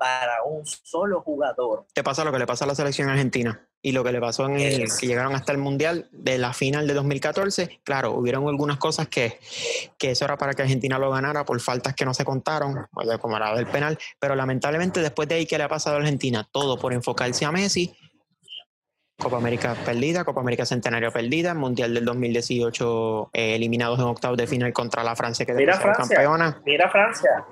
[0.03, 1.87] para un solo jugador.
[1.95, 4.47] Te pasa lo que le pasa a la selección argentina y lo que le pasó
[4.47, 7.81] en el que llegaron hasta el Mundial de la final de 2014.
[7.85, 9.39] Claro, hubieron algunas cosas que,
[9.99, 12.89] que eso era para que Argentina lo ganara por faltas que no se contaron,
[13.21, 16.49] como era del penal, pero lamentablemente después de ahí que le ha pasado a Argentina,
[16.51, 17.97] todo por enfocarse a Messi,
[19.19, 24.47] Copa América perdida, Copa América Centenario perdida, Mundial del 2018 eh, eliminados en octavos de
[24.47, 26.61] final contra la Francia que mira Francia, campeona.
[26.65, 27.45] Mira Francia.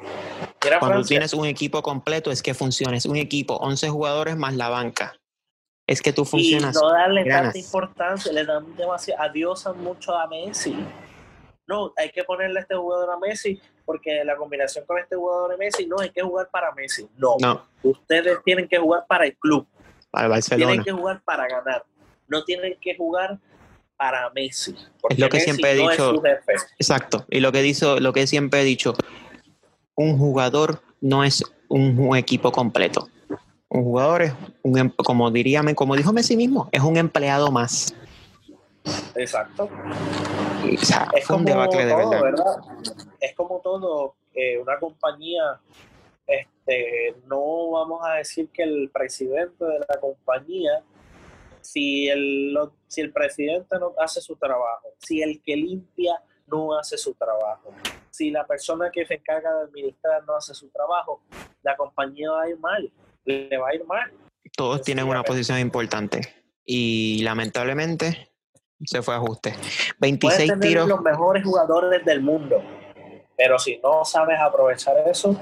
[0.80, 4.68] Cuando tienes un equipo completo es que funciona, es un equipo, 11 jugadores más la
[4.68, 5.14] banca.
[5.86, 6.76] Es que tú funcionas.
[6.76, 10.76] Y no darle tanta importancia, le dan demasiado, adiosan mucho a Messi.
[11.66, 15.52] No, hay que ponerle a este jugador a Messi porque la combinación con este jugador
[15.52, 17.08] de Messi, no, hay que jugar para Messi.
[17.16, 17.66] No, no.
[17.82, 19.66] ustedes tienen que jugar para el club
[20.56, 21.84] tienen que jugar para ganar,
[22.28, 23.38] no tienen que jugar
[23.96, 24.74] para Messi.
[25.10, 26.22] Es lo que siempre he dicho.
[26.78, 27.26] Exacto.
[27.28, 28.94] Y lo que, dicho, lo que siempre he dicho,
[29.94, 33.08] un jugador no es un, equipo completo.
[33.68, 37.94] Un jugador es, un, em, como diría, como dijo Messi mismo, es un empleado más.
[39.14, 39.68] Exacto.
[40.64, 42.34] es como de verdad.
[43.20, 45.60] Es como todo, eh, una compañía
[46.30, 50.84] este, no vamos a decir que el presidente de la compañía,
[51.60, 56.96] si el, si el presidente no hace su trabajo, si el que limpia no hace
[56.96, 57.74] su trabajo,
[58.10, 61.22] si la persona que se encarga de administrar no hace su trabajo,
[61.62, 62.92] la compañía va a ir mal,
[63.24, 64.12] le va a ir mal.
[64.56, 66.20] Todos tienen una posición importante
[66.64, 68.30] y lamentablemente
[68.84, 69.54] se fue a ajuste.
[69.98, 70.88] 26 tiros.
[70.88, 72.62] los mejores jugadores del mundo,
[73.36, 75.40] pero si no sabes aprovechar eso,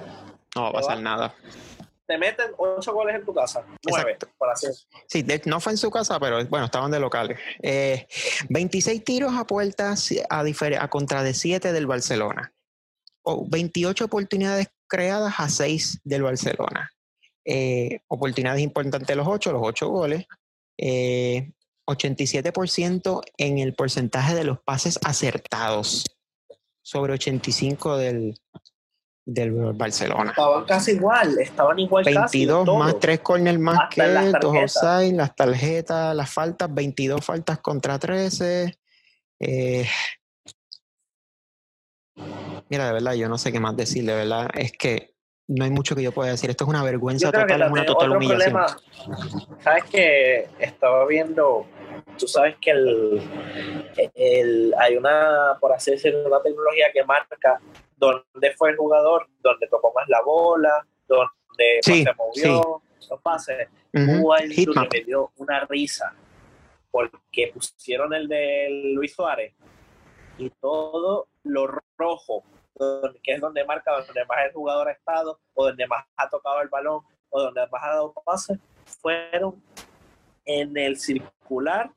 [0.59, 1.33] no va a pasar nada.
[2.07, 3.64] Te meten ocho goles en tu casa.
[3.87, 4.66] Nueve, por así
[5.07, 7.38] Sí, no fue en su casa, pero bueno, estaban de locales.
[8.49, 12.53] 26 eh, tiros a puertas a, a contra de 7 del Barcelona.
[13.23, 16.90] O 28 oportunidades creadas a 6 del Barcelona.
[17.44, 20.27] Eh, oportunidades importantes los 8, los 8 goles.
[20.79, 26.07] 87% eh, en el porcentaje de los pases acertados
[26.83, 28.40] sobre 85 del,
[29.29, 30.31] del Barcelona.
[30.31, 34.03] Estaban casi igual, estaban igual 22 casi, más 3 corners más que,
[34.41, 38.79] dos offside, las tarjetas, las faltas, 22 faltas contra 13.
[39.41, 39.87] Eh,
[42.71, 45.14] mira, de verdad, yo no sé qué más decir, de verdad, es que
[45.49, 46.51] no hay mucho que yo pueda decir.
[46.51, 48.53] Esto es una vergüenza total, es una total humillación.
[48.53, 51.67] problema, sabes que estaba viendo,
[52.19, 53.23] tú sabes que el,
[54.15, 57.61] el- hay una, por así decirlo, una tecnología que marca
[57.97, 61.29] dónde fue el jugador, dónde tocó más la bola, dónde
[61.83, 63.69] Sí, se movió, los pases.
[63.91, 64.01] Que
[64.55, 64.93] Heatmap.
[64.93, 66.15] me dio una risa
[66.91, 69.55] porque pusieron el de Luis Suárez
[70.37, 72.45] y todo lo rojo,
[73.23, 76.61] que es donde marca donde más el jugador ha estado, o donde más ha tocado
[76.61, 78.59] el balón, o donde más ha dado pases,
[79.01, 79.62] fueron
[80.45, 81.91] en el circular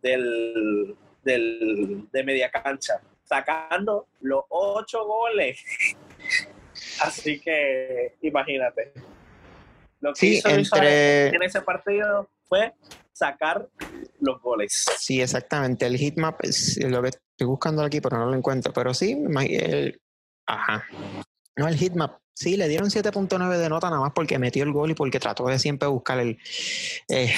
[0.00, 5.62] del, del, de media cancha, sacando los ocho goles.
[7.00, 8.92] Así que imagínate.
[10.00, 11.28] Lo que Sí, hizo entre...
[11.28, 12.74] en ese partido fue
[13.12, 13.68] sacar
[14.20, 14.86] los goles.
[14.98, 15.86] Sí, exactamente.
[15.86, 18.72] El heatmap es lo que estoy buscando aquí, pero no lo encuentro.
[18.72, 19.12] Pero sí,
[19.50, 20.00] el-
[20.46, 20.84] ajá.
[21.56, 22.18] No, el heatmap.
[22.34, 25.46] Sí, le dieron 7.9 de nota nada más porque metió el gol y porque trató
[25.48, 26.38] de siempre buscar el...
[27.10, 27.30] eh,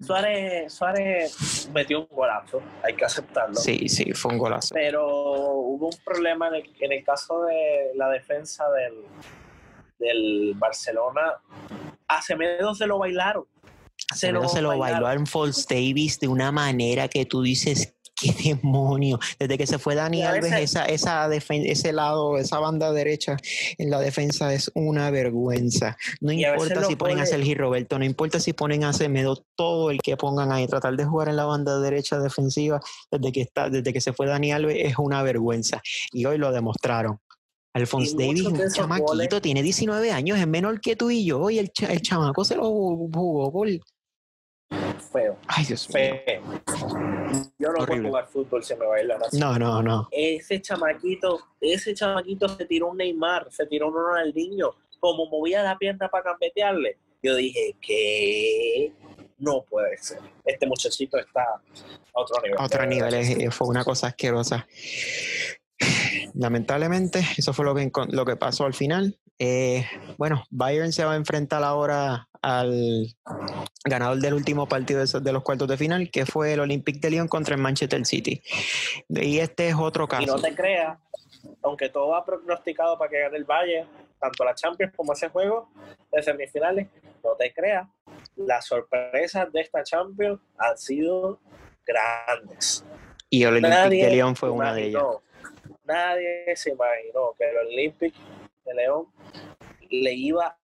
[0.00, 3.54] Suárez, Suárez metió un golazo, hay que aceptarlo.
[3.54, 4.74] sí, sí, fue un golazo.
[4.74, 9.04] Pero hubo un problema en el, en el caso de la defensa del,
[10.00, 11.34] del Barcelona.
[12.08, 13.44] A Semedo se lo bailaron.
[14.14, 18.32] Se lo, se lo bailó a False Davis de una manera que tú dices, qué
[18.62, 19.18] demonio.
[19.38, 23.36] Desde que se fue Dani Alves, esa, esa ese lado, esa banda derecha
[23.78, 25.96] en la defensa es una vergüenza.
[26.20, 30.00] No importa si ponen a Sergi Roberto, no importa si ponen a Semedo, todo el
[30.02, 33.92] que pongan ahí, tratar de jugar en la banda derecha defensiva desde que está, desde
[33.92, 35.80] que se fue Dani Alves es una vergüenza.
[36.12, 37.18] Y hoy lo demostraron.
[37.72, 41.58] Alphonse Davis, un chamaquito, goles- tiene 19 años, es menor que tú y yo, y
[41.60, 43.68] el, el chamaco se lo jugó por...
[45.12, 46.14] Feo, Ay, Dios mío.
[46.24, 46.42] feo.
[47.58, 47.86] Yo no Horrible.
[47.86, 49.38] puedo jugar fútbol si me bailan así.
[49.38, 50.08] No, no, no.
[50.12, 54.70] Ese chamaquito, ese chamaquito se tiró un Neymar, se tiró un Ronaldinho,
[55.00, 56.96] como movía la pierna para campetearle.
[57.22, 58.92] Yo dije, que
[59.38, 60.20] no puede ser.
[60.44, 61.60] Este muchachito está a
[62.20, 62.58] otro nivel.
[62.58, 63.52] a otro nivel.
[63.52, 64.66] Fue una cosa asquerosa.
[66.34, 69.18] Lamentablemente, eso fue lo que, lo que pasó al final.
[69.38, 69.86] Eh,
[70.18, 73.14] bueno, Bayern se va a enfrentar ahora al
[73.84, 77.28] ganador del último partido de, los cuartos de final, que fue el Olympique de Lyon
[77.28, 78.42] contra el Manchester City.
[79.08, 80.36] Y este es otro Y caso.
[80.36, 80.98] no te creas,
[81.62, 83.86] aunque todo va prognosticado para que gane el Valle,
[84.18, 85.70] tanto la Champions como ese juego
[86.12, 86.88] de semifinales,
[87.24, 87.88] no te creas,
[88.36, 91.40] las sorpresas de esta Champions han sido
[91.86, 92.84] grandes.
[93.28, 95.04] Y el Olympique Nadie de Lyon fue una de ellas.
[95.90, 98.14] Nadie se imaginó que el Olympic
[98.64, 99.06] de León
[99.90, 100.56] le iba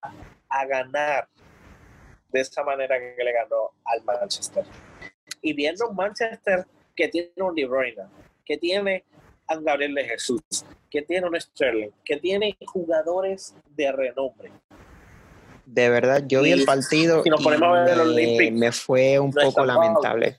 [0.49, 1.29] a ganar
[2.29, 4.65] de esa manera que le ganó al Manchester.
[5.43, 8.05] Y viendo un Manchester que tiene un De Bruyne,
[8.45, 9.05] que tiene
[9.49, 10.43] a Gabriel de Jesús,
[10.89, 14.53] que tiene un Sterling, que tiene jugadores de renombre.
[15.65, 18.71] De verdad, yo vi el partido si nos y ponemos a ver el Olympic, me
[18.71, 20.39] fue un no poco lamentable.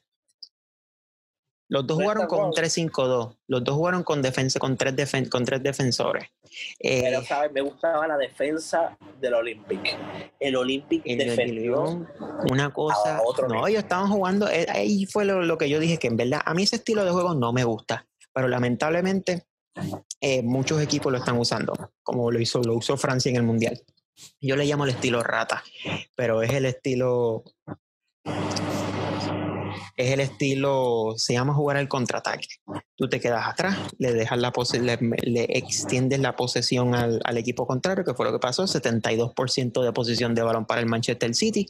[1.69, 2.53] Los dos No es jugaron con un guau.
[2.63, 3.35] 3-5-2.
[3.47, 6.29] Los dos jugaron con defensa, con tres, defen- con tres defensores.
[6.79, 7.51] Eh, Pero, ¿sabes?
[7.51, 9.97] Me gustaba la defensa del Olympic.
[10.39, 12.07] El Olympic el de defendió
[12.49, 13.21] una cosa.
[13.25, 14.47] otro no, ellos estaban jugando.
[14.49, 17.03] eh, Ahí fue lo, lo que yo dije, que en verdad a mí ese estilo
[17.03, 18.07] de juego no me gusta.
[18.33, 19.45] Pero lamentablemente
[20.21, 23.81] eh, muchos equipos lo están usando, como lo hizo, lo usó Francia en el Mundial.
[24.39, 25.63] Yo le llamo el estilo rata,
[26.15, 27.43] pero es el estilo.
[29.97, 32.47] Es el estilo, se llama jugar al contraataque.
[32.95, 34.97] Tú te quedas atrás, le dejas la pose- le,
[35.57, 40.35] extiendes la posesión al, al equipo contrario, que fue lo que pasó, 72% de posición
[40.35, 41.67] de balón para el Manchester City,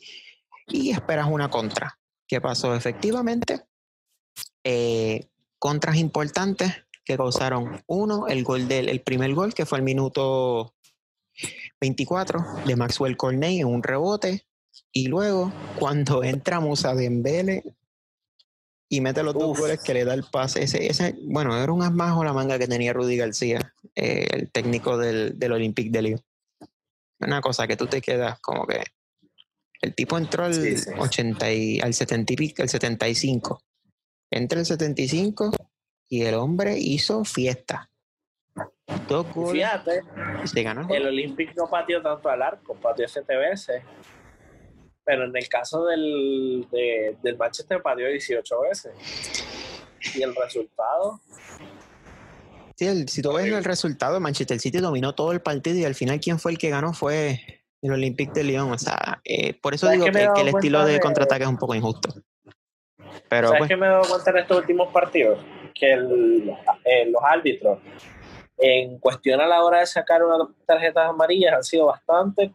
[0.67, 1.97] y esperas una contra.
[2.27, 2.75] ¿Qué pasó?
[2.75, 3.61] Efectivamente,
[4.65, 6.73] eh, contras importantes
[7.05, 10.75] que causaron uno, el gol del el primer gol, que fue al minuto
[11.79, 14.45] 24 de Maxwell Cornet en un rebote,
[14.91, 17.63] y luego cuando entra Musa Dembele
[18.89, 21.83] y mete los dos goles que le da el pase, ese, ese bueno, era un
[21.83, 26.21] asmajo la manga que tenía Rudy García, eh, el técnico del, del Olympique de Lyon.
[27.19, 28.83] Una cosa que tú te quedas como que
[29.81, 30.91] el tipo entró al Sí, sí.
[30.97, 33.61] 80 y, al 70 y pico, al 75.
[34.31, 35.51] Entra el 75
[36.09, 37.89] y el hombre hizo fiesta.
[39.07, 40.01] Dos goles Fíjate,
[40.43, 43.83] y se ganó el el Olympic no pateó tanto al arco, pateó siete veces.
[45.07, 48.91] Pero en el caso del, de- del Manchester pateó 18 veces.
[50.13, 51.21] Y el resultado,
[52.75, 55.95] Sí, el- si tú ves el resultado, Manchester City dominó todo el partido y al
[55.95, 57.39] final quien fue el que ganó fue
[57.81, 58.69] el Olympique de Lyon.
[58.71, 61.73] O sea, eh, por eso ¿Sabes digo que, el estilo de- contraataque es un poco
[61.73, 62.13] injusto.
[63.29, 65.39] Pero ¿sabes pues, qué me he dado cuenta en estos últimos partidos?
[65.73, 66.49] Que el-
[66.85, 67.79] eh, los árbitros
[68.57, 72.51] en cuestión a la hora de sacar unas tarjetas amarillas han sido bastante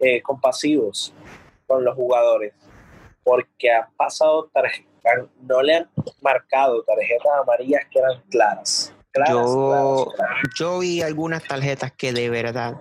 [0.00, 1.14] eh, compasivos
[1.66, 2.52] con los jugadores
[3.24, 8.92] porque han pasado tarjetas, no le han marcado tarjetas amarillas que eran claras.
[9.28, 10.12] yo,
[10.58, 12.80] yo vi algunas tarjetas que de verdad,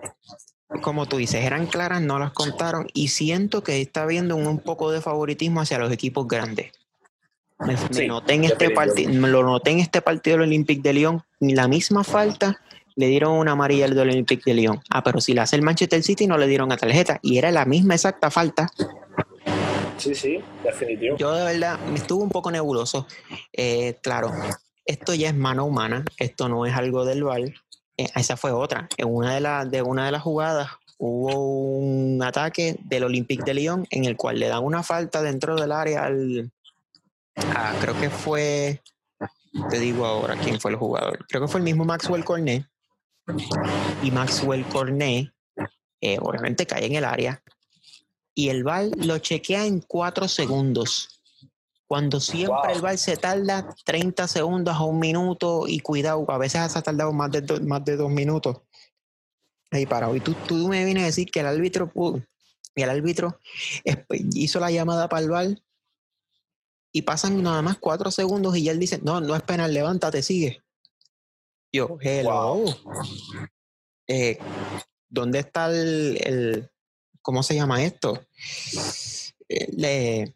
[0.82, 4.92] como tú dices, eran claras, no las contaron y siento que está habiendo un, poco
[4.92, 6.72] de favoritismo hacia los equipos grandes.
[7.66, 11.54] Me, noté en este partido, lo noté en este partido del Olympique de Lyon, ni
[11.54, 12.60] la misma falta
[12.96, 14.82] le dieron una amarilla al del Olympique de Lyon.
[14.90, 17.52] Ah, pero si la hace el Manchester City no le dieron a tarjeta y era
[17.52, 18.70] la misma exacta falta
[20.02, 21.16] Sí, sí, definitivo.
[21.18, 23.06] Yo de verdad me estuvo un poco nebuloso.
[23.54, 24.32] Eh, claro,
[24.84, 27.42] esto ya es mano humana, esto no es algo del VAR.
[27.42, 28.90] Eh, esa fue otra.
[28.98, 33.54] En una de, las de una de las jugadas hubo un ataque del Olympique de
[33.54, 36.52] Lyon en el cual le dan una falta dentro del área al.
[37.80, 38.82] Creo que fue.
[39.70, 41.26] Te digo ahora quién fue el jugador.
[41.28, 42.66] Creo que fue el mismo Maxwell Cornet.
[44.02, 45.32] Y Maxwell Cornet,
[46.02, 47.42] eh, obviamente, cae en el área
[48.34, 51.22] y el VAR lo chequea en cuatro segundos.
[51.88, 56.72] Cuando siempre el VAR se tarda 30 segundos a un minuto y cuidado, a veces
[56.72, 58.62] se ha tardado más de, más de dos minutos.
[59.72, 60.16] Ahí parado.
[60.16, 61.92] Y tú, tú me vienes a decir que el árbitro
[62.76, 63.40] y el árbitro
[64.34, 65.48] hizo la llamada para el VAR
[66.92, 70.22] y pasan nada más cuatro segundos y ya él dice, no, no es penal, levántate,
[70.22, 70.62] sigue.
[71.72, 72.66] Yo, hello.
[74.08, 74.38] Eh,
[75.08, 76.70] ¿Dónde está el,
[77.22, 78.26] ¿cómo se llama esto?
[79.48, 80.36] el,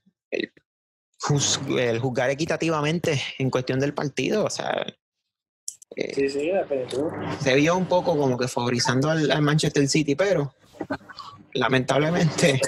[1.19, 4.85] juzgar equitativamente en cuestión del partido, o sea...
[5.95, 6.51] Eh, sí, sí,
[7.41, 10.53] se vio un poco como que favorizando al, Manchester City, pero
[11.55, 12.61] lamentablemente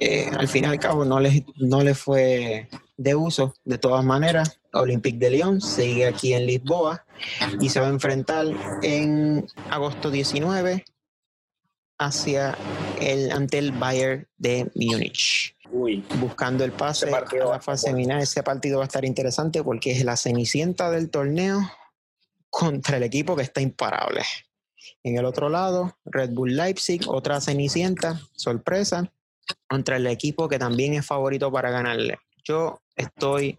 [0.00, 3.54] eh, al fin y al cabo no le, no le fue de uso.
[3.64, 7.04] De todas maneras, Olympique de Lyon sigue aquí en Lisboa
[7.60, 8.46] y se va a enfrentar
[8.82, 10.84] en agosto 19
[11.98, 12.56] hacia
[13.00, 15.56] el, ante el Bayern de Múnich.
[16.20, 18.20] Buscando el pase a la fase final.
[18.20, 21.60] Ese partido va a estar interesante porque es la cenicienta del torneo
[22.50, 24.22] contra el equipo que está imparable.
[25.02, 29.12] En el otro lado, Red Bull Leipzig, otra cenicienta, sorpresa,
[29.68, 32.18] contra el equipo que también es favorito para ganarle.
[32.44, 33.58] Yo estoy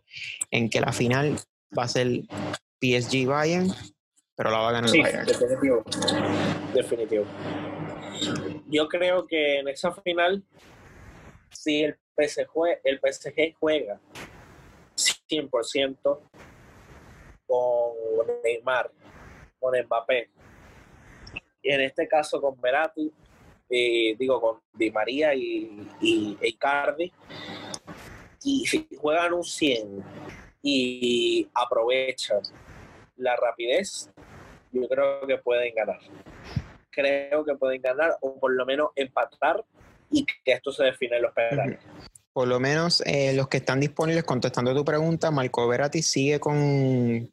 [0.52, 1.38] en que la final
[1.78, 2.22] va a ser
[2.82, 3.74] PSG Bayern,
[4.36, 5.26] pero la va a ganar el Bayern.
[5.26, 5.84] Definitivo.
[6.74, 7.26] Definitivo
[8.68, 10.44] yo creo que en esa final,
[11.52, 14.00] si el PSG, el PSG juega
[14.96, 16.20] 100%
[17.48, 17.94] con
[18.44, 18.92] Neymar,
[19.60, 20.30] con Mbappé,
[21.66, 23.12] en este caso con Verati,
[23.70, 27.12] eh, digo con Di María y, y Icardi,
[28.44, 30.04] y si juegan un 100
[30.62, 32.42] y aprovechan
[33.18, 34.12] la rapidez,
[34.72, 36.00] yo creo que pueden ganar
[36.96, 39.64] creo que pueden ganar o por lo menos empatar
[40.10, 41.80] y que esto se define en los penales.
[42.32, 47.32] Por lo menos eh, los que están disponibles, contestando tu pregunta, Marco Verati sigue con,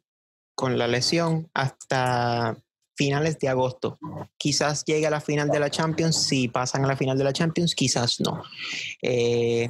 [0.55, 2.57] con la lesión hasta
[2.95, 3.97] finales de agosto.
[4.37, 7.33] Quizás llegue a la final de la Champions, si pasan a la final de la
[7.33, 8.43] Champions, quizás no.
[9.01, 9.69] Eh,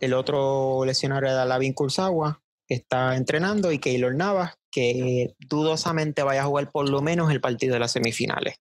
[0.00, 6.42] el otro lesionado era Lavin Kurzawa, que está entrenando, y Keylor Navas, que dudosamente vaya
[6.42, 8.56] a jugar por lo menos el partido de las semifinales.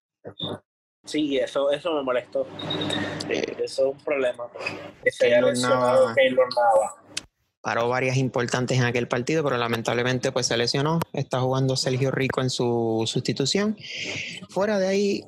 [1.05, 2.47] Sí, eso, eso me molestó.
[3.30, 4.45] eso es un problema.
[7.66, 10.99] Paró varias importantes en aquel partido, pero lamentablemente pues se lesionó.
[11.13, 13.76] Está jugando Sergio Rico en su sustitución.
[14.49, 15.26] Fuera de ahí,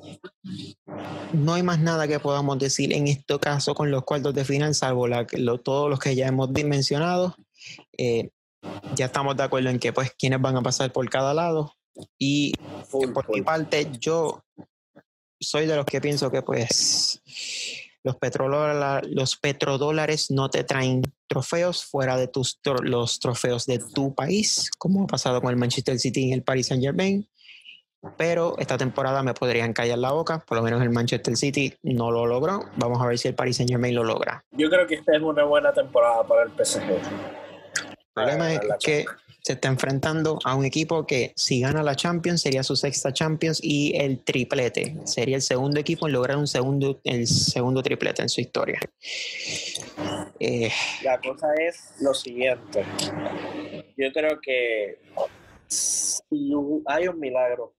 [1.32, 4.72] no hay más nada que podamos decir en este caso con los cuartos de final,
[4.76, 5.26] salvo la,
[5.64, 7.34] todos los que ya hemos mencionado.
[7.98, 8.30] Eh,
[8.94, 11.74] ya estamos de acuerdo en que pues quienes van a pasar por cada lado.
[12.20, 12.52] Y
[12.88, 14.44] por mi parte, yo
[15.40, 17.20] soy de los que pienso que pues
[18.04, 24.14] los, petrodólares, los petrodólares no te traen trofeos fuera de tus los trofeos de tu
[24.14, 27.28] país, como ha pasado con el Manchester City y el Paris Saint Germain.
[28.16, 32.12] Pero esta temporada me podrían callar la boca, por lo menos el Manchester City no
[32.12, 32.60] lo logró.
[32.76, 34.44] Vamos a ver si el Paris Saint Germain lo logra.
[34.52, 36.82] Yo creo que esta es una buena temporada para el PSG.
[36.82, 39.04] El problema es que
[39.48, 43.60] se está enfrentando a un equipo que si gana la Champions sería su sexta Champions
[43.62, 44.94] y el triplete.
[45.04, 48.78] Sería el segundo equipo en lograr un segundo, el segundo triplete en su historia.
[50.38, 50.68] Eh,
[51.02, 52.84] la cosa es lo siguiente.
[53.96, 54.98] Yo creo que
[56.84, 57.72] hay un milagro,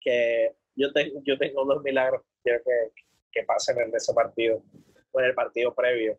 [0.00, 2.58] que yo, tengo yo tengo dos milagros que,
[3.30, 4.64] que pasen en ese partido,
[5.12, 6.18] o en el partido previo,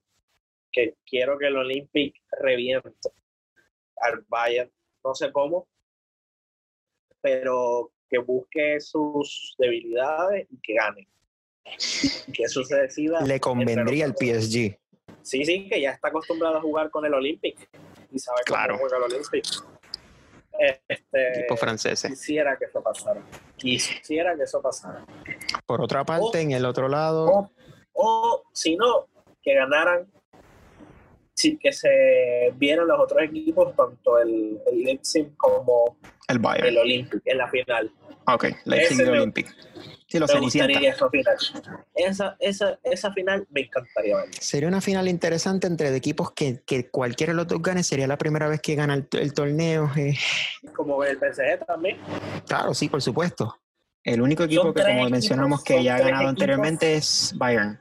[0.71, 3.11] que quiero que el Olympic reviente
[3.97, 4.71] al Bayern,
[5.03, 5.67] no sé cómo,
[7.21, 11.07] pero que busque sus debilidades y que gane.
[12.33, 13.21] Que eso se decida.
[13.21, 14.77] Le convendría al PSG.
[15.21, 17.69] Sí, sí, que ya está acostumbrado a jugar con el Olympic
[18.11, 18.75] y sabe Claro.
[18.75, 19.45] cómo juega el Olympic.
[20.87, 22.11] Este, Equipo franceses.
[22.11, 23.23] Quisiera que eso pasara.
[23.57, 25.05] Quisiera que eso pasara.
[25.65, 27.51] Por otra parte, en el otro lado, O,
[27.93, 29.07] o si no,
[29.41, 30.11] que ganaran,
[31.35, 36.67] sí, que se vieran los otros equipos, tanto el, el Leipzig como el Bayern.
[36.67, 37.91] el Olympic en la final.
[38.25, 39.53] Ok, Leipzig y Olympic.
[40.07, 41.35] Sí, los me gustaría esa final.
[41.95, 44.31] Esa, esa, esa final me encantaría verla.
[44.39, 47.83] Sería una final interesante entre equipos que, que cualquiera de los dos gane.
[47.83, 49.91] Sería la primera vez que gana el, el torneo.
[49.97, 50.13] eh,
[50.75, 51.97] Como el PSG también.
[52.47, 53.57] claro, sí, por supuesto.
[54.03, 57.79] El único equipo Son que, como equipos, mencionamos, que ya ha ganado anteriormente es Bayern.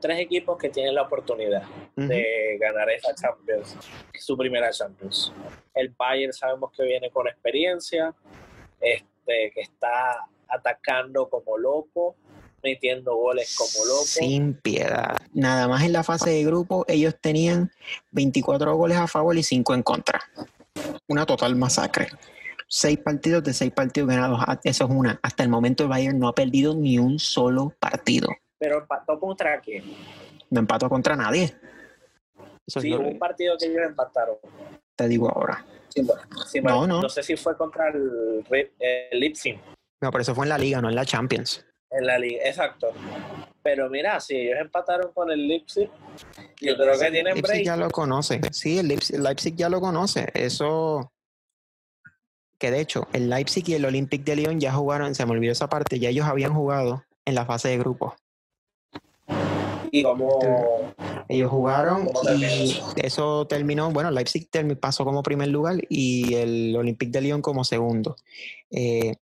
[0.00, 1.62] Tres equipos que tienen la oportunidad
[1.96, 3.76] de ganar esa Champions,
[4.18, 5.32] su primera Champions.
[5.74, 8.14] El Bayern sabemos que viene con experiencia,
[8.80, 12.16] este, que está atacando como loco,
[12.62, 14.04] metiendo goles como loco.
[14.04, 15.16] Sin piedad.
[15.32, 17.70] Nada más en la fase de grupo, ellos tenían
[18.12, 20.20] 24 goles a favor y 5 en contra.
[21.08, 22.08] Una total masacre.
[22.68, 24.40] Seis partidos de seis partidos ganados.
[24.46, 25.20] Ah, Eso es una.
[25.22, 28.28] Hasta el momento el Bayern no ha perdido ni un solo partido.
[28.62, 29.82] Pero empató contra quién?
[30.50, 31.52] No empató contra nadie.
[32.64, 34.36] Eso es Sí, hubo un partido que ellos empataron.
[34.94, 35.64] te digo ahora.
[35.88, 37.02] Sí, bueno, sí, No, bueno, no.
[37.02, 38.44] no sé si fue contra el,
[38.78, 39.58] el Leipzig
[40.00, 41.66] No, pero eso fue en la liga, no en la Champions.
[41.90, 42.44] en la liga.
[42.44, 42.92] Exacto.
[43.64, 45.90] Pero mira, si ellos empataron con el Leipzig,
[46.60, 47.64] yo creo que tienen Leipzig break.
[47.64, 48.40] ya lo conoce.
[48.52, 50.28] Sí, el Leipzig, el Leipzig ya lo conoce.
[50.34, 51.12] Eso.
[52.60, 55.50] Que de hecho, el Leipzig y el Olympique de Lyon ya jugaron, se me olvidó
[55.50, 58.14] esa parte, ya ellos habían jugado en la fase de grupos.
[59.94, 60.94] Y como
[61.28, 64.48] Ellos jugaron ¿Cómo y eso terminó, bueno, Leipzig
[64.80, 68.16] pasó como primer lugar y el Olympique de Lyon como segundo.
[68.70, 69.16] Eh,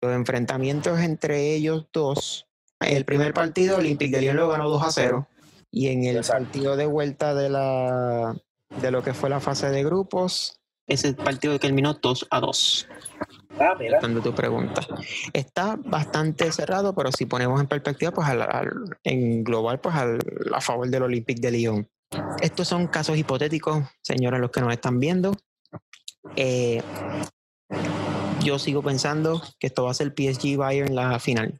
[0.00, 2.46] los enfrentamientos entre ellos dos,
[2.80, 5.28] el primer partido Olympique de Lyon lo ganó 2 a 0
[5.70, 6.44] y en el Exacto.
[6.44, 8.34] partido de vuelta de la
[8.80, 12.88] de lo que fue la fase de grupos, ese partido terminó 2 a 2
[13.60, 14.82] ah, mira, cuando tu pregunta.
[15.32, 20.18] Está bastante cerrado, pero si ponemos en perspectiva, pues al- al- en global, pues al-
[20.54, 21.88] a favor del Olympique de Lyon.
[22.40, 25.36] Estos son casos hipotéticos, señores, los que nos están viendo.
[26.36, 26.82] Eh,
[28.40, 31.58] yo sigo pensando que esto va a ser PSG Bayern la final.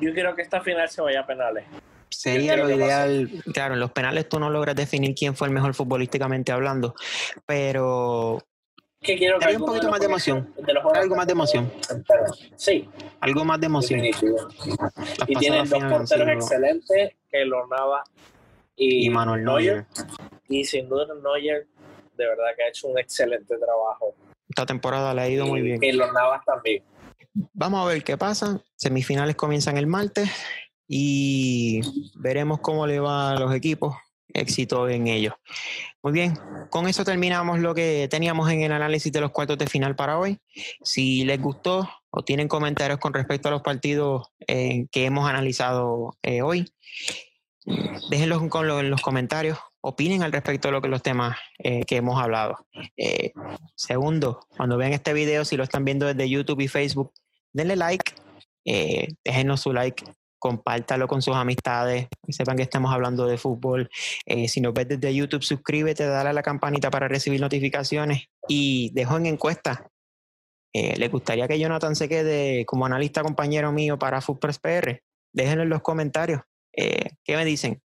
[0.00, 1.64] yo quiero que esta final se vaya a penales.
[2.10, 3.30] Sería lo ideal.
[3.52, 6.94] Claro, en los penales tú no logras definir quién fue el mejor futbolísticamente hablando,
[7.46, 8.38] pero
[9.00, 10.54] Que quiero que Daría un poquito más de los emoción.
[10.56, 11.72] los algo más de emoción,
[12.56, 12.88] Sí,
[13.20, 14.00] algo más de emoción.
[14.04, 18.02] Y tienen dos porteros excelentes, que Nava
[18.76, 19.86] y, y Manuel Neuer.
[20.48, 21.68] Y sin duda Neuer,
[22.16, 24.14] de verdad que ha hecho un excelente trabajo.
[24.48, 25.80] Esta temporada le ha ido muy Y bien.
[25.80, 26.82] Keylor Navas también.
[27.52, 28.60] Vamos a ver qué pasa.
[28.76, 30.28] Semifinales comienzan el martes
[30.88, 31.80] y
[32.16, 33.94] veremos cómo le va a los equipos.
[34.34, 35.34] Éxito en ellos.
[36.02, 36.38] Muy bien,
[36.70, 40.18] con eso terminamos lo que teníamos en el análisis de los cuartos de final para
[40.18, 40.38] hoy.
[40.82, 46.16] Si les gustó o tienen comentarios con respecto a los partidos eh, que hemos analizado
[46.22, 46.70] eh, hoy,
[48.10, 49.58] déjenlos con lo- en los comentarios.
[49.80, 52.66] Opinen al respecto de lo que los temas eh, que hemos hablado.
[53.76, 57.12] Segundo, cuando vean este video, si lo están viendo desde YouTube y Facebook,
[57.52, 58.12] denle like,
[59.24, 60.04] déjenos su like,
[60.38, 63.90] compártalo con sus amistades, que sepan que estamos hablando de fútbol.
[64.26, 68.90] Eh, si nos ves desde YouTube, suscríbete, dale a la campanita para recibir notificaciones y
[68.94, 69.90] dejo en encuesta.
[70.72, 75.02] Eh, ¿Les gustaría que Jonathan se quede como analista compañero mío para Fútbol PR?
[75.32, 76.42] Déjenlo en los comentarios.
[76.72, 77.82] Eh, ¿Qué me dicen?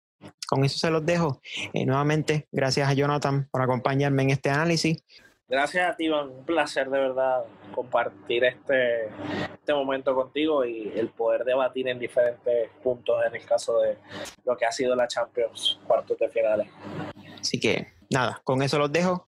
[0.46, 1.40] Con eso se los dejo.
[1.72, 5.02] Nuevamente, gracias a Jonathan por acompañarme en este análisis.
[5.50, 6.28] Gracias a ti, Iván.
[6.30, 7.44] Un placer de verdad
[7.74, 9.06] compartir este,
[9.52, 13.98] este momento contigo y el poder debatir en diferentes puntos en el caso de
[14.44, 16.68] lo que ha sido la Champions cuartos de finales.
[17.40, 19.29] Así que nada, con eso los dejo.